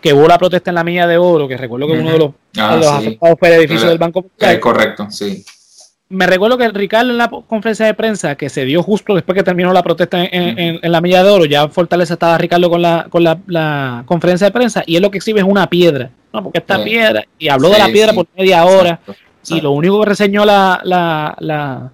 [0.00, 2.30] que hubo la protesta en la Milla de Oro, que recuerdo que uno de los,
[2.58, 4.54] ah, afectados fue el edificio del Banco Popular.
[4.54, 5.44] Es correcto, sí
[6.10, 9.44] me recuerdo que Ricardo en la conferencia de prensa que se dio justo después que
[9.44, 13.22] terminó la protesta en, la Milla de Oro, ya Fortaleza estaba Ricardo con la, con
[13.22, 16.42] la, conferencia de prensa y él lo que exhibe es una piedra, ¿no?
[16.42, 18.98] Porque esta piedra, y habló de la piedra por media hora
[19.48, 21.92] y lo único que reseñó la, la, la,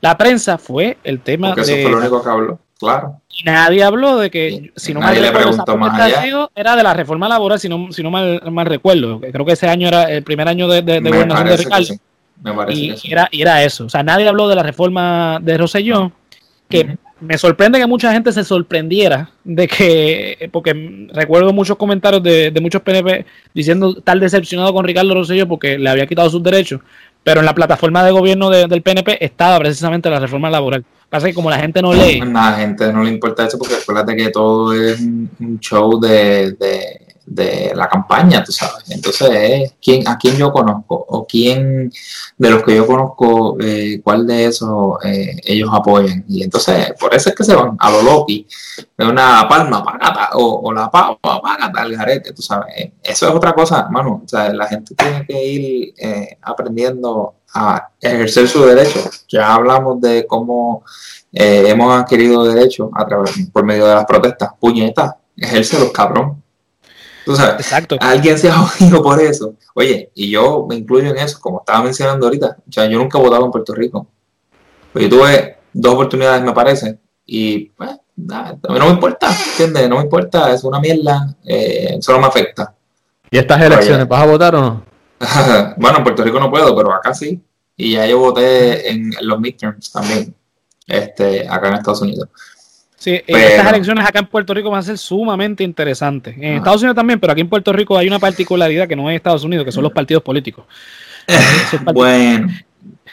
[0.00, 1.80] la prensa fue el tema Porque de...
[1.80, 3.20] Eso fue lo único que habló, claro.
[3.28, 7.68] Y nadie habló de que, si no mal recuerdo, era de la reforma laboral, si
[7.68, 9.20] no, si no mal, mal recuerdo.
[9.20, 11.94] Creo que ese año era el primer año de, de, de gobernación de Ricardo
[12.68, 13.86] y, era, y era eso.
[13.86, 16.12] O sea, nadie habló de la reforma de Rosellón.
[16.68, 22.58] que me sorprende que mucha gente se sorprendiera de que, porque recuerdo muchos comentarios de,
[22.60, 26.80] muchos PNP diciendo tal decepcionado con Ricardo Rosselló porque le había quitado sus derechos,
[27.22, 30.84] pero en la plataforma de gobierno del PNP estaba precisamente la reforma laboral.
[31.10, 32.20] Pasa que como la gente no lee.
[32.20, 36.52] A la gente no le importa eso porque acuérdate que todo es un show de
[36.52, 38.90] de la campaña, tú sabes.
[38.90, 41.04] Entonces, ¿quién, ¿a quién yo conozco?
[41.08, 41.92] ¿O quién
[42.36, 46.24] de los que yo conozco, eh, cuál de esos eh, ellos apoyan?
[46.28, 48.46] Y entonces, por eso es que se van a lo Loki,
[48.98, 52.92] de una palma, pagata, o, o la pava, pagata, al garete, tú sabes.
[53.02, 54.22] Eso es otra cosa, hermano.
[54.24, 59.00] O sea, la gente tiene que ir eh, aprendiendo a ejercer su derecho.
[59.28, 60.84] Ya hablamos de cómo
[61.32, 64.50] hemos adquirido derechos a través, por medio de las protestas.
[64.58, 66.39] Puñetas, los cabrón
[67.26, 67.96] Exacto.
[68.00, 69.54] alguien se ha jodido por eso.
[69.74, 72.56] Oye, y yo me incluyo en eso, como estaba mencionando ahorita.
[72.68, 74.06] O sea, yo nunca he votado en Puerto Rico.
[74.92, 79.88] Pues yo tuve dos oportunidades, me parece, y pues, nada, no me importa, ¿entiendes?
[79.88, 82.74] No me importa, es una mierda, eh, eso no me afecta.
[83.30, 84.84] ¿Y estas elecciones, vas a votar o no?
[85.76, 87.40] bueno, en Puerto Rico no puedo, pero acá sí.
[87.76, 90.34] Y ya yo voté en los midterms también,
[90.86, 92.28] este, acá en Estados Unidos.
[93.00, 96.36] Sí, estas elecciones acá en Puerto Rico van a ser sumamente interesantes.
[96.36, 99.16] En Estados Unidos también, pero aquí en Puerto Rico hay una particularidad que no es
[99.16, 100.66] Estados Unidos, que son los partidos políticos.
[101.94, 102.48] bueno,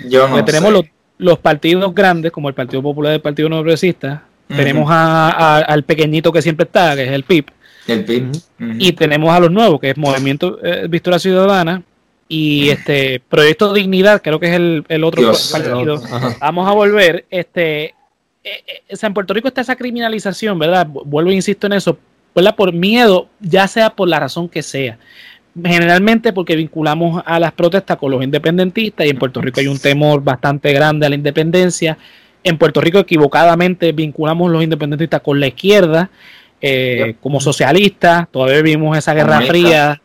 [0.10, 0.84] yo no tenemos los,
[1.18, 4.26] los, partidos grandes, como el Partido Popular y el Partido No Progresista.
[4.50, 7.46] Tenemos a, al pequeñito que siempre está, que es el PIB.
[7.88, 8.32] El PIB.
[8.80, 11.82] Y tenemos a los nuevos, que es Movimiento eh, Victoria Ciudadana
[12.28, 16.02] y este Proyecto Dignidad, creo que es el, el otro partido.
[16.42, 17.26] Vamos a volver.
[17.30, 17.94] Este,
[18.48, 20.88] eh, eh, en Puerto Rico está esa criminalización, ¿verdad?
[20.88, 21.98] Vuelvo e insisto en eso,
[22.34, 22.56] ¿verdad?
[22.56, 24.98] Por miedo, ya sea por la razón que sea.
[25.62, 29.80] Generalmente porque vinculamos a las protestas con los independentistas y en Puerto Rico hay un
[29.80, 31.98] temor bastante grande a la independencia.
[32.44, 36.10] En Puerto Rico equivocadamente vinculamos los independentistas con la izquierda
[36.62, 38.30] eh, como socialistas.
[38.30, 40.02] Todavía vivimos esa guerra fría.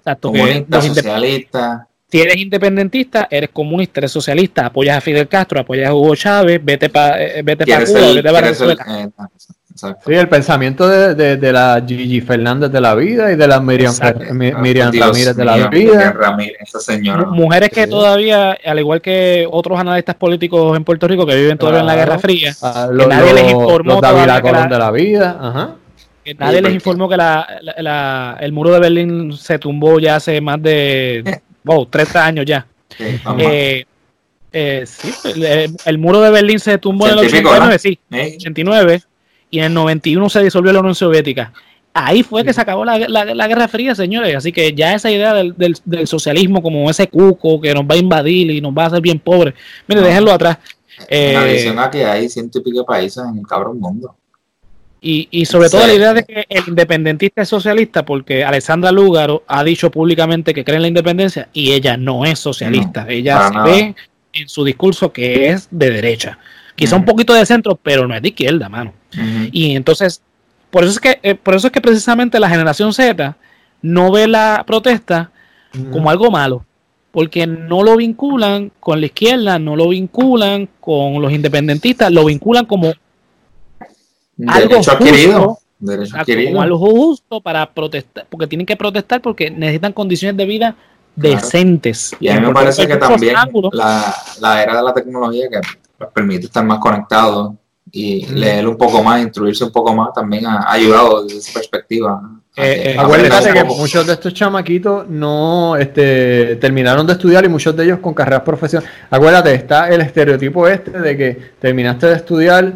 [0.00, 5.88] Exacto, Comunista, socialista si eres independentista, eres comunista, eres socialista, apoyas a Fidel Castro, apoyas
[5.88, 8.86] a Hugo Chávez, vete para eh, vete Cuba, vete para Venezuela.
[8.88, 9.08] Eh,
[9.74, 13.92] sí, el pensamiento de, de, la Gigi Fernández de la vida y de la Miriam,
[14.30, 16.12] Miriam Ramírez de la vida.
[16.12, 17.26] Ramírez, esa señora.
[17.26, 21.80] Mujeres que todavía, al igual que otros analistas políticos en Puerto Rico que viven todavía
[21.80, 25.74] en la Guerra Fría, ah, que nadie les informó los de la vida, Ajá.
[26.24, 27.46] Que nadie les informó que la,
[27.78, 32.66] la, el muro de Berlín se tumbó ya hace más de wow, 30 años ya.
[32.98, 33.84] Eh,
[34.52, 35.12] eh, sí,
[35.84, 39.02] el, muro de Berlín se tumbó en el 89, sí, 89,
[39.50, 41.52] y en el 91 se disolvió la Unión Soviética.
[41.92, 44.36] Ahí fue que se acabó la, la, Guerra Fría, señores.
[44.36, 47.98] Así que ya esa idea del, del, socialismo como ese cuco que nos va a
[47.98, 49.54] invadir y nos va a hacer bien pobres,
[49.86, 50.58] mire, déjenlo atrás.
[51.08, 54.14] Eh, a que hay ciento y pico países en el cabrón mundo.
[55.00, 59.62] Y, sobre todo la idea de que el independentista es socialista, porque Alessandra Lúgaro ha
[59.62, 63.06] dicho públicamente que cree en la independencia y ella no es socialista.
[63.08, 63.94] ella se ve
[64.32, 66.38] en su discurso que es de derecha.
[66.74, 68.92] Quizá un poquito de centro, pero no es de izquierda, mano.
[69.52, 70.22] Y entonces,
[70.70, 73.36] por eso es que, eh, por eso es que precisamente la generación Z
[73.82, 75.30] no ve la protesta
[75.92, 76.64] como algo malo
[77.16, 82.66] porque no lo vinculan con la izquierda, no lo vinculan con los independentistas, lo vinculan
[82.66, 82.92] como
[84.46, 85.58] algo adquirido.
[85.78, 86.16] Derecho
[86.58, 90.76] algo justo para protestar, porque tienen que protestar porque necesitan condiciones de vida
[91.14, 92.16] decentes.
[92.18, 93.34] Y a mí me parece que también
[93.72, 95.60] la, la, era de la tecnología que
[95.98, 97.54] nos permite estar más conectados
[97.90, 102.20] y leer un poco más, instruirse un poco más, también ha ayudado desde esa perspectiva.
[102.56, 107.76] Eh, eh, acuérdate que muchos de estos chamaquitos no este, terminaron de estudiar y muchos
[107.76, 108.90] de ellos con carreras profesionales.
[109.10, 112.72] Acuérdate, está el estereotipo este de que terminaste de estudiar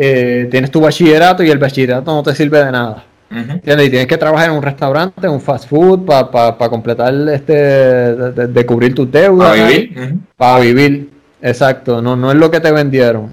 [0.00, 3.04] eh, tienes tu bachillerato y el bachillerato no te sirve de nada.
[3.30, 8.66] Y tienes que trabajar en un restaurante, en un fast food, para completar este, de,
[8.66, 9.50] cubrir tus deudas.
[9.50, 10.18] Para vivir.
[10.36, 11.10] Para vivir,
[11.42, 12.00] exacto.
[12.00, 13.30] No, no es lo que te vendieron.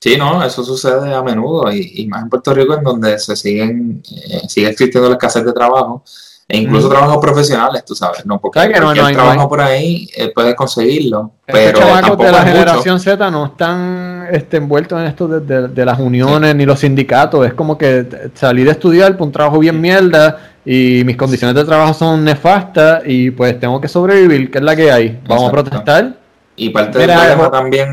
[0.00, 4.02] Sí, no, eso sucede a menudo y, más en Puerto Rico en donde se siguen,
[4.08, 6.04] eh, sigue existiendo la escasez de trabajo
[6.48, 10.30] e incluso trabajos profesionales, tú sabes, no porque que no, no trabajo por ahí eh,
[10.32, 15.84] puedes conseguirlo, pero tampoco de la generación Z no están este, envueltos en esto de,
[15.84, 19.80] las uniones ni los sindicatos, es como que salí de estudiar por un trabajo bien
[19.80, 24.64] mierda y mis condiciones de trabajo son nefastas y pues tengo que sobrevivir, que es
[24.64, 26.14] la que hay, vamos a protestar.
[26.58, 27.92] Y parte del problema también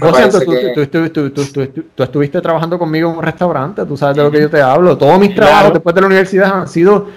[1.96, 4.98] tú, estuviste trabajando conmigo en un restaurante, tú sabes de lo que yo te hablo.
[4.98, 7.08] Todos mis trabajos después de la universidad han sido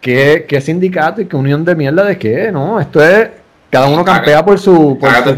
[0.00, 2.50] ¿Qué, sindicato y qué unión de mierda de qué?
[2.52, 3.28] No, esto es
[3.70, 5.30] cada uno campea por su, por su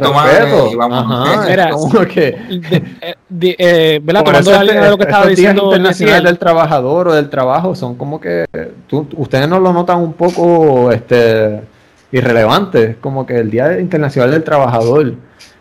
[0.46, 0.70] respeto.
[0.98, 2.36] Ajá, como que-
[2.70, 4.24] De- eh, de- eh, ¿verdad?
[4.24, 7.74] Por Tomando la línea de lo que estaba diciendo internacionales del trabajador o del trabajo
[7.74, 8.44] son como que
[8.86, 11.61] tú- ustedes no lo notan un poco este
[12.12, 15.14] irrelevantes, como que el Día Internacional del Trabajador,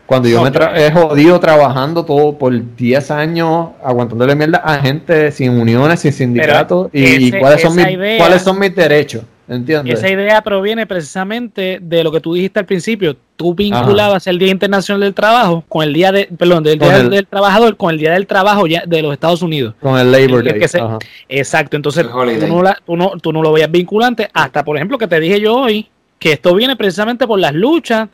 [0.07, 4.79] cuando yo No, me tra- he jodido trabajando todo por 10 años, aguantándole mierda a
[4.79, 9.23] gente sin uniones, sin sindicatos, y, ese- cuáles, son mis, idea- cuáles son mis derechos,
[9.49, 9.99] ¿entiendes?
[9.99, 13.15] Esa idea proviene precisamente de lo que tú dijiste al principio.
[13.35, 17.09] Tú vinculabas el Día Internacional del Trabajo con el Día de, perdón, del Día el-
[17.09, 19.75] del Trabajador con el Día del Trabajo ya de los Estados Unidos.
[19.81, 20.57] Con el Labor Day.
[20.59, 20.97] que se- ajá.
[21.29, 24.97] Exacto, entonces tú no, la- tú, no, tú no lo veías vinculante hasta, por ejemplo,
[24.97, 25.87] que te dije yo hoy,
[26.17, 28.07] que esto viene precisamente por las luchas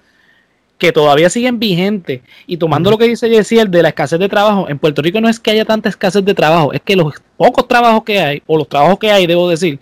[0.77, 2.21] que todavía siguen vigentes.
[2.47, 5.29] Y tomando lo que dice Yesiel de la escasez de trabajo, en Puerto Rico no
[5.29, 8.57] es que haya tanta escasez de trabajo, es que los pocos trabajos que hay, o
[8.57, 9.79] los trabajos que hay, debo decir,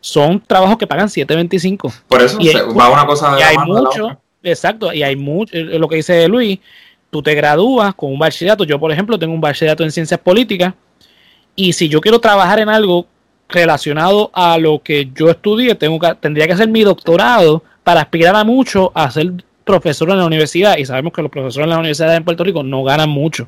[0.00, 1.92] son trabajos que pagan 7.25.
[2.08, 3.88] Por eso Y se- hay- va una cosa de Y la hay mano de la
[3.88, 6.58] mucho, exacto, y hay mucho, eh, lo que dice Luis,
[7.10, 10.74] tú te gradúas con un bachillerato, yo por ejemplo tengo un bachillerato en ciencias políticas,
[11.56, 13.06] y si yo quiero trabajar en algo
[13.48, 18.34] relacionado a lo que yo estudié, tengo que, tendría que hacer mi doctorado para aspirar
[18.36, 19.32] a mucho a ser
[19.64, 22.62] profesor en la universidad, y sabemos que los profesores en la universidad en Puerto Rico
[22.62, 23.46] no ganan mucho.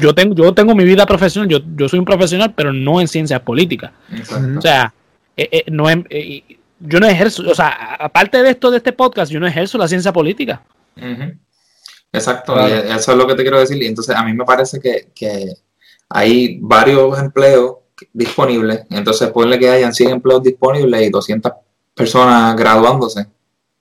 [0.00, 3.08] Yo tengo, yo tengo mi vida profesional, yo, yo soy un profesional, pero no en
[3.08, 3.92] ciencias políticas.
[4.12, 4.58] exacto.
[4.58, 4.92] O sea,
[5.36, 6.42] eh, eh, no em- eh,
[6.80, 9.86] yo no ejerzo, o sea, aparte de esto de este podcast, yo no ejerzo la
[9.86, 10.62] ciencia política.
[12.12, 12.68] Exacto, Claro.
[12.74, 13.80] y eso es lo que te quiero decir.
[13.82, 15.52] Y entonces a mí me parece que, que
[16.08, 17.76] hay varios empleos
[18.12, 18.80] disponibles.
[18.90, 21.52] Entonces ponle que hayan 100 empleos disponibles y 200
[21.94, 23.26] personas graduándose,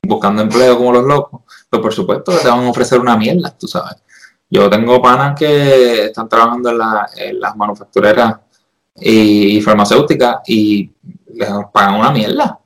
[0.09, 1.41] buscando empleo como los locos.
[1.69, 3.95] Pues por supuesto que te van a ofrecer una mierda, tú sabes.
[4.49, 8.35] Yo tengo panas que están trabajando en, la- en las manufactureras
[8.95, 10.91] y, y farmacéuticas y
[11.35, 12.59] les pagan una mierda,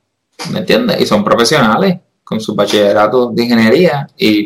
[0.52, 1.02] ¿me entiendes?
[1.02, 4.46] Y son profesionales con su bachillerato de ingeniería y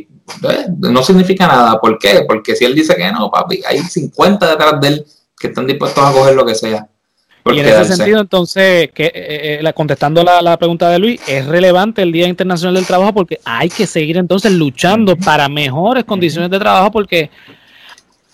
[0.50, 1.80] eh, no significa nada.
[1.80, 2.26] ¿Por qué?
[2.28, 5.06] Porque si él dice que no, papi, hay 50 detrás de él
[5.40, 6.90] que están dispuestos a coger lo que sea.
[7.54, 11.46] Y en ese sentido, entonces, que, eh, eh, contestando la, la pregunta de Luis, es
[11.46, 16.50] relevante el Día Internacional del Trabajo porque hay que seguir entonces luchando para mejores condiciones
[16.50, 17.30] de trabajo porque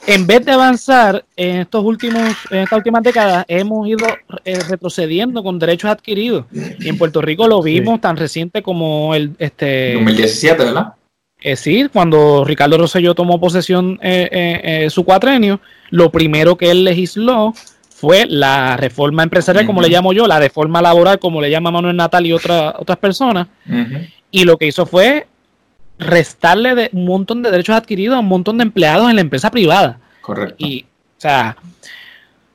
[0.06, 4.06] en vez de avanzar en estos últimos, en estas últimas décadas, hemos ido
[4.44, 6.46] eh, retrocediendo con derechos adquiridos.
[6.80, 10.94] Y en Puerto Rico lo vimos tan reciente como el este 2017, ¿verdad?
[11.40, 15.60] Es decir, cuando Ricardo Rosselló tomó posesión eh, su cuatrenio,
[15.90, 17.54] lo primero que él legisló
[18.04, 21.96] fue la reforma empresarial, como le llamo yo, la reforma laboral, como le llama Manuel
[21.96, 23.48] Natal y otra- otras personas,
[24.30, 25.26] y lo que hizo fue
[25.98, 29.50] restarle de un montón de derechos adquiridos a un montón de empleados en la empresa
[29.50, 30.00] privada.
[30.20, 30.56] Correcto.
[30.58, 30.84] Y,
[31.18, 31.56] o sea,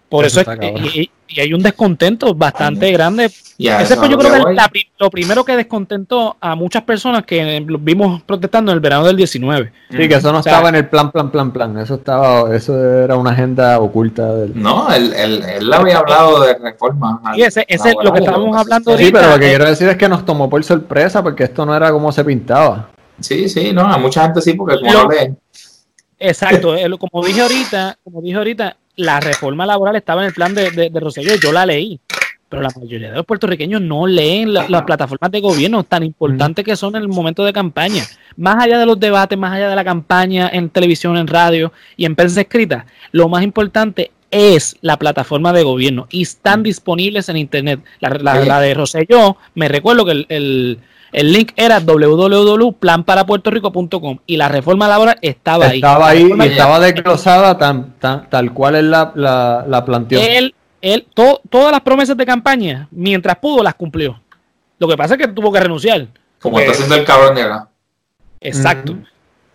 [0.08, 0.48] por Eso es,
[0.94, 4.22] y, y hay un descontento bastante grande Y a ese eso fue es yo lo
[4.22, 8.80] creo que la lo primero que descontentó a muchas personas que vimos protestando en el
[8.80, 9.70] verano del 19.
[9.90, 11.76] Sí, que eso no O sea, estaba en el plan, plan, plan, plan.
[11.78, 14.52] Eso estaba, eso era una agenda oculta del.
[14.60, 17.20] No, él, él, él había hablado de reformas.
[17.36, 19.20] Y ese, ese es lo que estábamos hablando Sí, ahorita.
[19.20, 21.76] pero lo que eh, quiero decir es que nos tomó por sorpresa porque esto no
[21.76, 22.88] era como se pintaba.
[23.20, 25.08] Sí, sí, no, a mucha gente sí, porque como Lo-.
[26.20, 30.34] Exacto, eh, lo- como dije ahorita, como dije ahorita, la reforma laboral estaba en el
[30.34, 31.98] plan de, de, de Rosselló, yo la leí,
[32.48, 36.64] pero la mayoría de los puertorriqueños no leen la- las plataformas de gobierno tan importantes
[36.64, 38.04] que son en el momento de campaña.
[38.36, 42.04] Más allá de los debates, más allá de la campaña en televisión, en radio y
[42.04, 47.38] en prensa escrita, lo más importante es la plataforma de gobierno y están disponibles en
[47.38, 47.80] internet.
[48.00, 48.46] La, la- Oye.
[48.46, 50.78] la de Rosselló, me recuerdo que el, el-
[51.12, 55.76] el link era www.planparapuertorico.com y la reforma laboral estaba ahí.
[55.78, 60.20] Estaba ahí y estaba desglosada tan, tan, tal cual él la, la, la planteó.
[60.20, 64.20] él, él to- todas las promesas de campaña, mientras pudo, las cumplió.
[64.78, 66.06] Lo que pasa es que tuvo que renunciar.
[66.40, 67.68] Como está haciendo el cabrón de acá.
[68.40, 68.96] Exacto.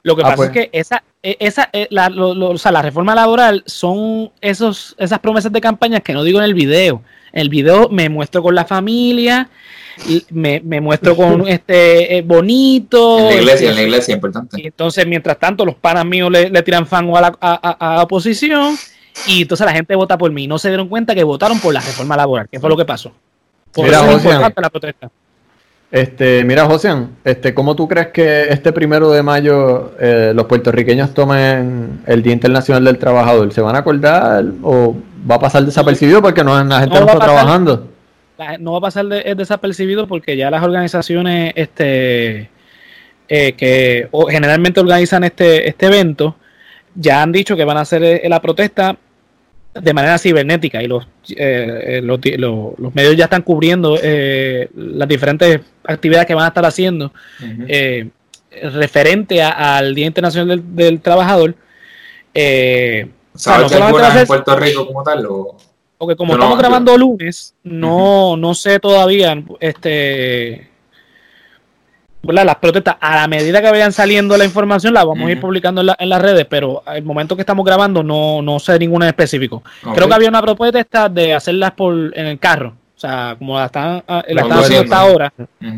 [0.06, 0.50] Lo que Ah, pasa pues.
[0.50, 4.32] es que esa, e- esa, eh, la, lo- lo- o sea, la reforma laboral son
[4.42, 7.02] esos, esas promesas de campaña que no digo en el video.
[7.34, 9.50] En el video me muestro con la familia,
[10.08, 13.20] y me, me muestro con este eh, bonito.
[13.20, 14.62] En la iglesia, en la iglesia, importante.
[14.62, 18.04] Y entonces, mientras tanto, los panas míos le, le tiran fango a la, a, a-
[18.04, 18.76] oposición
[19.28, 20.48] y entonces la gente vota por mí.
[20.48, 23.12] No se dieron cuenta que votaron por la reforma laboral, que fue lo que pasó.
[23.72, 25.12] Por Mira, eso es importante la protesta.
[25.94, 26.90] Este, mira, José,
[27.24, 32.34] este, ¿cómo tú crees que este primero de mayo eh, los puertorriqueños tomen el Día
[32.34, 33.54] Internacional del Trabajador?
[33.54, 34.96] ¿Se van a acordar o
[35.30, 37.20] va a pasar desapercibido porque no, la gente No está pasar.
[37.36, 37.88] trabajando?
[38.60, 42.50] No va a pasar de- es desapercibido porque ya las organizaciones este,
[43.30, 46.36] eh, que o- generalmente organizan este, este evento
[46.96, 48.98] ya han dicho que van a hacer eh, la protesta
[49.74, 54.70] de manera cibernética y los, eh, los, di- lo- los medios ya están cubriendo eh,
[54.76, 57.12] las diferentes actividades que van a estar haciendo
[57.68, 58.10] eh,
[58.72, 61.56] referente al Día Internacional del, Trabajador.
[62.34, 65.26] Eh, ¿Sabes que en Puerto Rico como tal?
[65.28, 65.58] O...
[65.98, 70.70] Porque como estamos grabando lunes, no, no sé todavía este
[72.32, 75.82] las protestas, a la medida que vayan saliendo la información, la vamos a ir publicando
[75.82, 79.62] en, las redes, pero al momento que estamos grabando no, no sé ninguna en específico.
[79.94, 82.74] Creo que había una propuesta de hacerlas por en el carro.
[82.96, 85.34] O sea, como la están, ah, la están haciendo hasta ahora.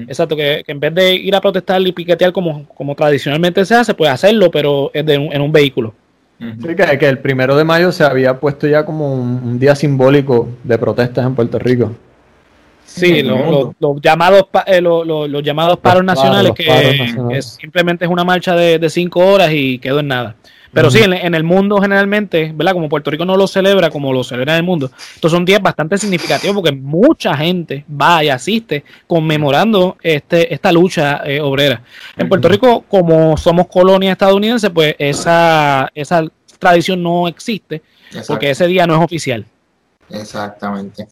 [0.08, 3.96] Exacto, que, en vez de ir a protestar y piquetear como, como tradicionalmente se hace,
[3.96, 5.96] puede hacerlo, pero es de en un vehículo.
[6.38, 10.50] Sí, que, que, el primero de mayo se había puesto ya como un día simbólico
[10.64, 11.94] de protestas en Puerto Rico.
[12.86, 19.26] Sí, los, llamados eh, los, llamados paros nacionales, que, simplemente es una marcha de, cinco
[19.26, 20.36] horas y quedó en nada.
[20.72, 22.74] Pero sí, en, el mundo generalmente, ¿verdad?
[22.74, 25.62] Como Puerto Rico no lo celebra como lo celebra en el mundo, estos son días
[25.62, 31.82] bastante significativos porque mucha gente va y asiste conmemorando este, esta lucha eh, obrera.
[32.18, 36.26] En Puerto Rico, como somos colonia estadounidense, pues esa, esa
[36.60, 37.82] tradición no existe
[38.28, 39.46] porque ese día no es oficial.
[40.10, 41.08] Exactamente.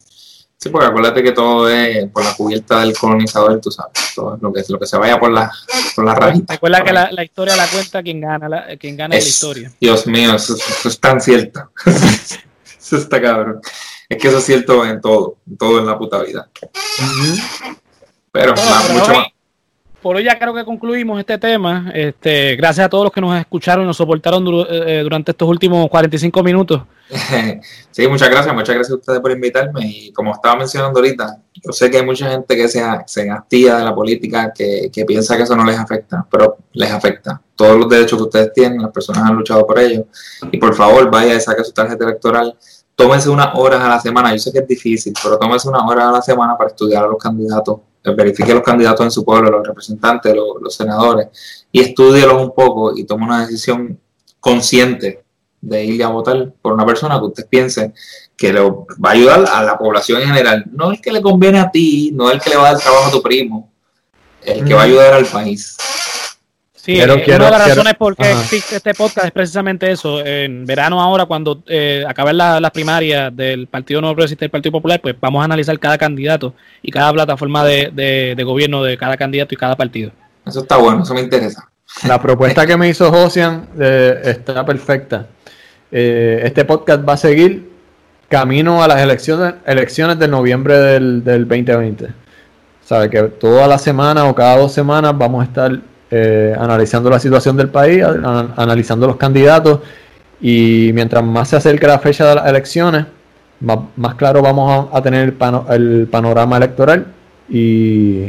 [0.58, 4.52] Sí, porque acuérdate que todo es por la cubierta del colonizador, tú sabes, todo lo
[4.52, 5.50] que, lo que se vaya por la,
[5.94, 6.14] por la.
[6.14, 9.72] Recuerda que la, historia la cuenta quien gana, la, quien gana es, la historia.
[9.80, 11.70] Dios mío, eso, es tan cierto.
[12.78, 13.60] eso está cabrón.
[14.08, 16.48] Es que eso es cierto en todo, en todo en la puta vida.
[18.32, 18.54] Pero,
[18.92, 19.34] mucho más
[20.04, 21.90] por hoy ya creo que concluimos este tema.
[21.94, 25.88] Este, gracias a todos los que nos escucharon y nos soportaron eh, durante estos últimos
[25.88, 26.82] 45 minutos.
[27.90, 29.86] Sí, muchas gracias, muchas gracias a ustedes por invitarme.
[29.86, 33.76] Y como estaba mencionando ahorita, yo sé que hay mucha gente que se, se hastía
[33.76, 37.40] de la política, que, que piensa que eso no les afecta, pero les afecta.
[37.54, 40.06] Todos los derechos que ustedes tienen, las personas han luchado por ellos.
[40.50, 42.56] Y por favor, vaya y saque su tarjeta electoral
[42.96, 46.04] tómense unas horas a la semana, yo sé que es difícil, pero tómense unas horas
[46.06, 49.50] a la semana para estudiar a los candidatos, eh, verifique los candidatos en su pueblo,
[49.50, 51.28] los representantes, los, senadores,
[51.72, 53.98] y estudienlos un poco y tome una decisión
[54.40, 55.23] consciente
[55.66, 57.92] de ir a votar por una persona que usted piense
[58.36, 60.64] que le va a ayudar a la población en general.
[60.72, 63.08] No el que le conviene a ti, no el que le va a dar trabajo
[63.08, 63.70] a tu primo,
[64.42, 65.76] el que va a ayudar al país.
[66.84, 70.20] Sí, una de las razones por qué existe este podcast es precisamente eso.
[70.22, 74.72] En verano ahora, cuando eh, acaben las primarias del Partido Nuevo Progresista y del Partido
[74.72, 76.52] Popular, pues vamos a analizar cada candidato
[76.82, 80.12] y cada plataforma de, gobierno de cada candidato y cada partido.
[80.44, 81.70] Eso está bueno, eso me interesa.
[82.06, 85.28] La propuesta que me hizo Josian eh, está perfecta.
[85.90, 87.70] Eh, este podcast va a seguir
[88.28, 92.08] camino a las elecciones, elecciones de noviembre del, del 2020.
[92.84, 95.80] Sabe que toda la semana o cada dos semanas vamos a estar
[96.10, 99.80] eh, analizando la situación del país, analizando los candidatos.
[100.40, 103.06] Y mientras más se acerque la fecha de las elecciones,
[103.60, 105.34] más, claro vamos a, tener
[105.70, 107.06] el, panorama electoral.
[107.48, 108.26] Y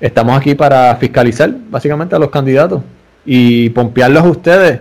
[0.00, 2.82] estamos aquí para fiscalizar básicamente a los candidatos
[3.24, 4.80] y pompearlos a ustedes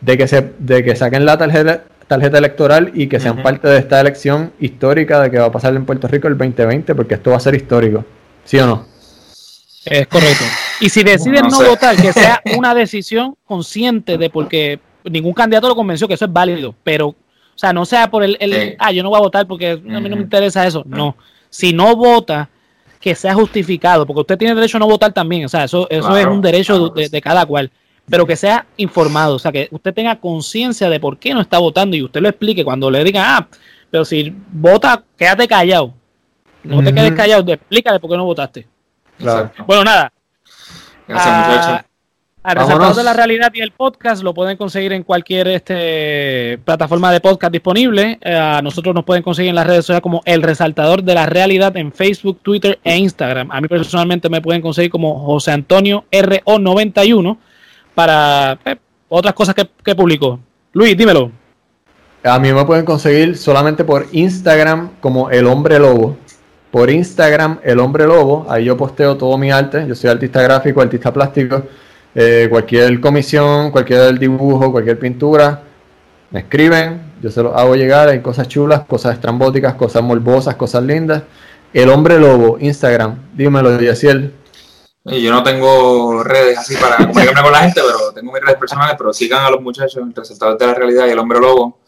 [0.00, 3.78] de que, se, de que saquen la tarjeta, tarjeta electoral y que sean parte de
[3.78, 7.30] esta elección histórica de que va a pasar en Puerto Rico el 2020, porque esto
[7.30, 8.04] va a ser histórico.
[8.44, 8.86] ¿Sí o no?
[9.84, 10.44] Es correcto.
[10.80, 15.74] Y si deciden no, votar, que sea una decisión consciente de porque ningún candidato lo
[15.74, 17.16] convenció que eso es válido, pero, o
[17.54, 20.08] sea, no sea por el, el ah, yo no voy a votar porque a mí
[20.08, 20.82] no me interesa eso.
[20.86, 21.16] No.
[21.48, 22.48] Si no vota,
[23.00, 26.16] que sea justificado, porque usted tiene derecho a no votar también, o sea, eso, eso
[26.16, 27.70] es un derecho de, cada cual,
[28.10, 31.58] pero que sea informado, o sea, que usted tenga conciencia de por qué no está
[31.58, 33.48] votando y usted lo explique cuando le diga, ah,
[33.90, 35.94] pero si vota, quédate callado.
[36.62, 38.66] No te quedes callado, explícale por qué no votaste.
[39.66, 40.12] Bueno, nada.
[41.06, 41.86] Gracias, ah, muchachos.
[42.42, 47.20] A de la Realidad y el podcast lo pueden conseguir en cualquier este, plataforma de
[47.20, 48.18] podcast disponible.
[48.22, 51.26] Eh, a nosotros nos pueden conseguir en las redes sociales como El Resaltador de la
[51.26, 53.50] Realidad en Facebook, Twitter e Instagram.
[53.52, 57.36] A mí personalmente me pueden conseguir como José Antonio RO91
[57.94, 58.76] para eh,
[59.08, 60.38] otras cosas que, que publico.
[60.72, 61.30] Luis, dímelo.
[62.22, 66.16] A mí me pueden conseguir solamente por Instagram como El Hombre Lobo
[66.70, 68.46] por Instagram, El Hombre Lobo.
[68.48, 69.86] Ahí yo posteo todo mi arte.
[69.86, 71.64] Yo soy artista gráfico, artista plástico.
[72.14, 75.62] Eh, cualquier comisión, cualquier dibujo, cualquier pintura,
[76.30, 77.10] me escriben.
[77.22, 78.08] Yo se los hago llegar.
[78.08, 81.22] Hay cosas chulas, cosas estrambóticas, cosas morbosas, cosas lindas.
[81.72, 83.16] El Hombre Lobo, Instagram.
[83.34, 84.32] Dímelo, Yaciel.
[85.10, 88.96] Yo no tengo redes así para comunicarme con la gente, pero tengo mis redes personales.
[88.98, 91.80] Pero sigan a los muchachos, el resultado de la realidad y el hombre lobo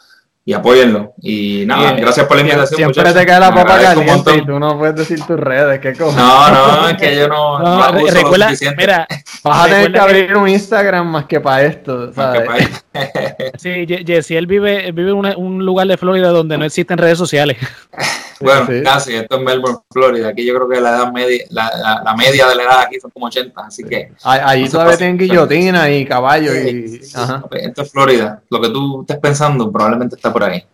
[0.44, 1.14] y apóyenlo.
[1.20, 2.92] Y nada, gracias por la invitación.
[2.92, 6.16] Siempre te cae la papa caliente y tú no puedes decir tus redes, ¿qué cojones?
[6.16, 7.58] No, no, es que yo no.
[7.60, 9.06] no, no recuerda, mira,
[9.44, 12.82] vas a tener que abrir un Instagram más que para esto, ¿sabes?
[13.58, 17.56] sí, Jesse, él vive, vive en un lugar de Florida donde no existen redes sociales.
[18.42, 20.28] Bueno, casi, esto es Melbourne, Florida.
[20.28, 23.10] Aquí yo creo que la edad media, la, la, media de la edad aquí son
[23.10, 24.12] como 80, así que.
[24.22, 27.00] Ahí todavía tienen guillotina y caballos y.
[27.02, 28.42] Esto es Florida.
[28.50, 30.64] Lo que tú estés pensando probablemente está por ahí.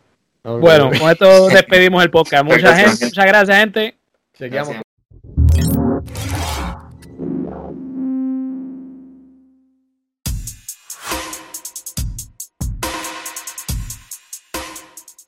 [0.42, 2.44] Bueno, con esto despedimos el podcast.
[2.44, 3.96] Mucha gente, muchas gracias, gente.
[4.36, 4.76] Chequeamos.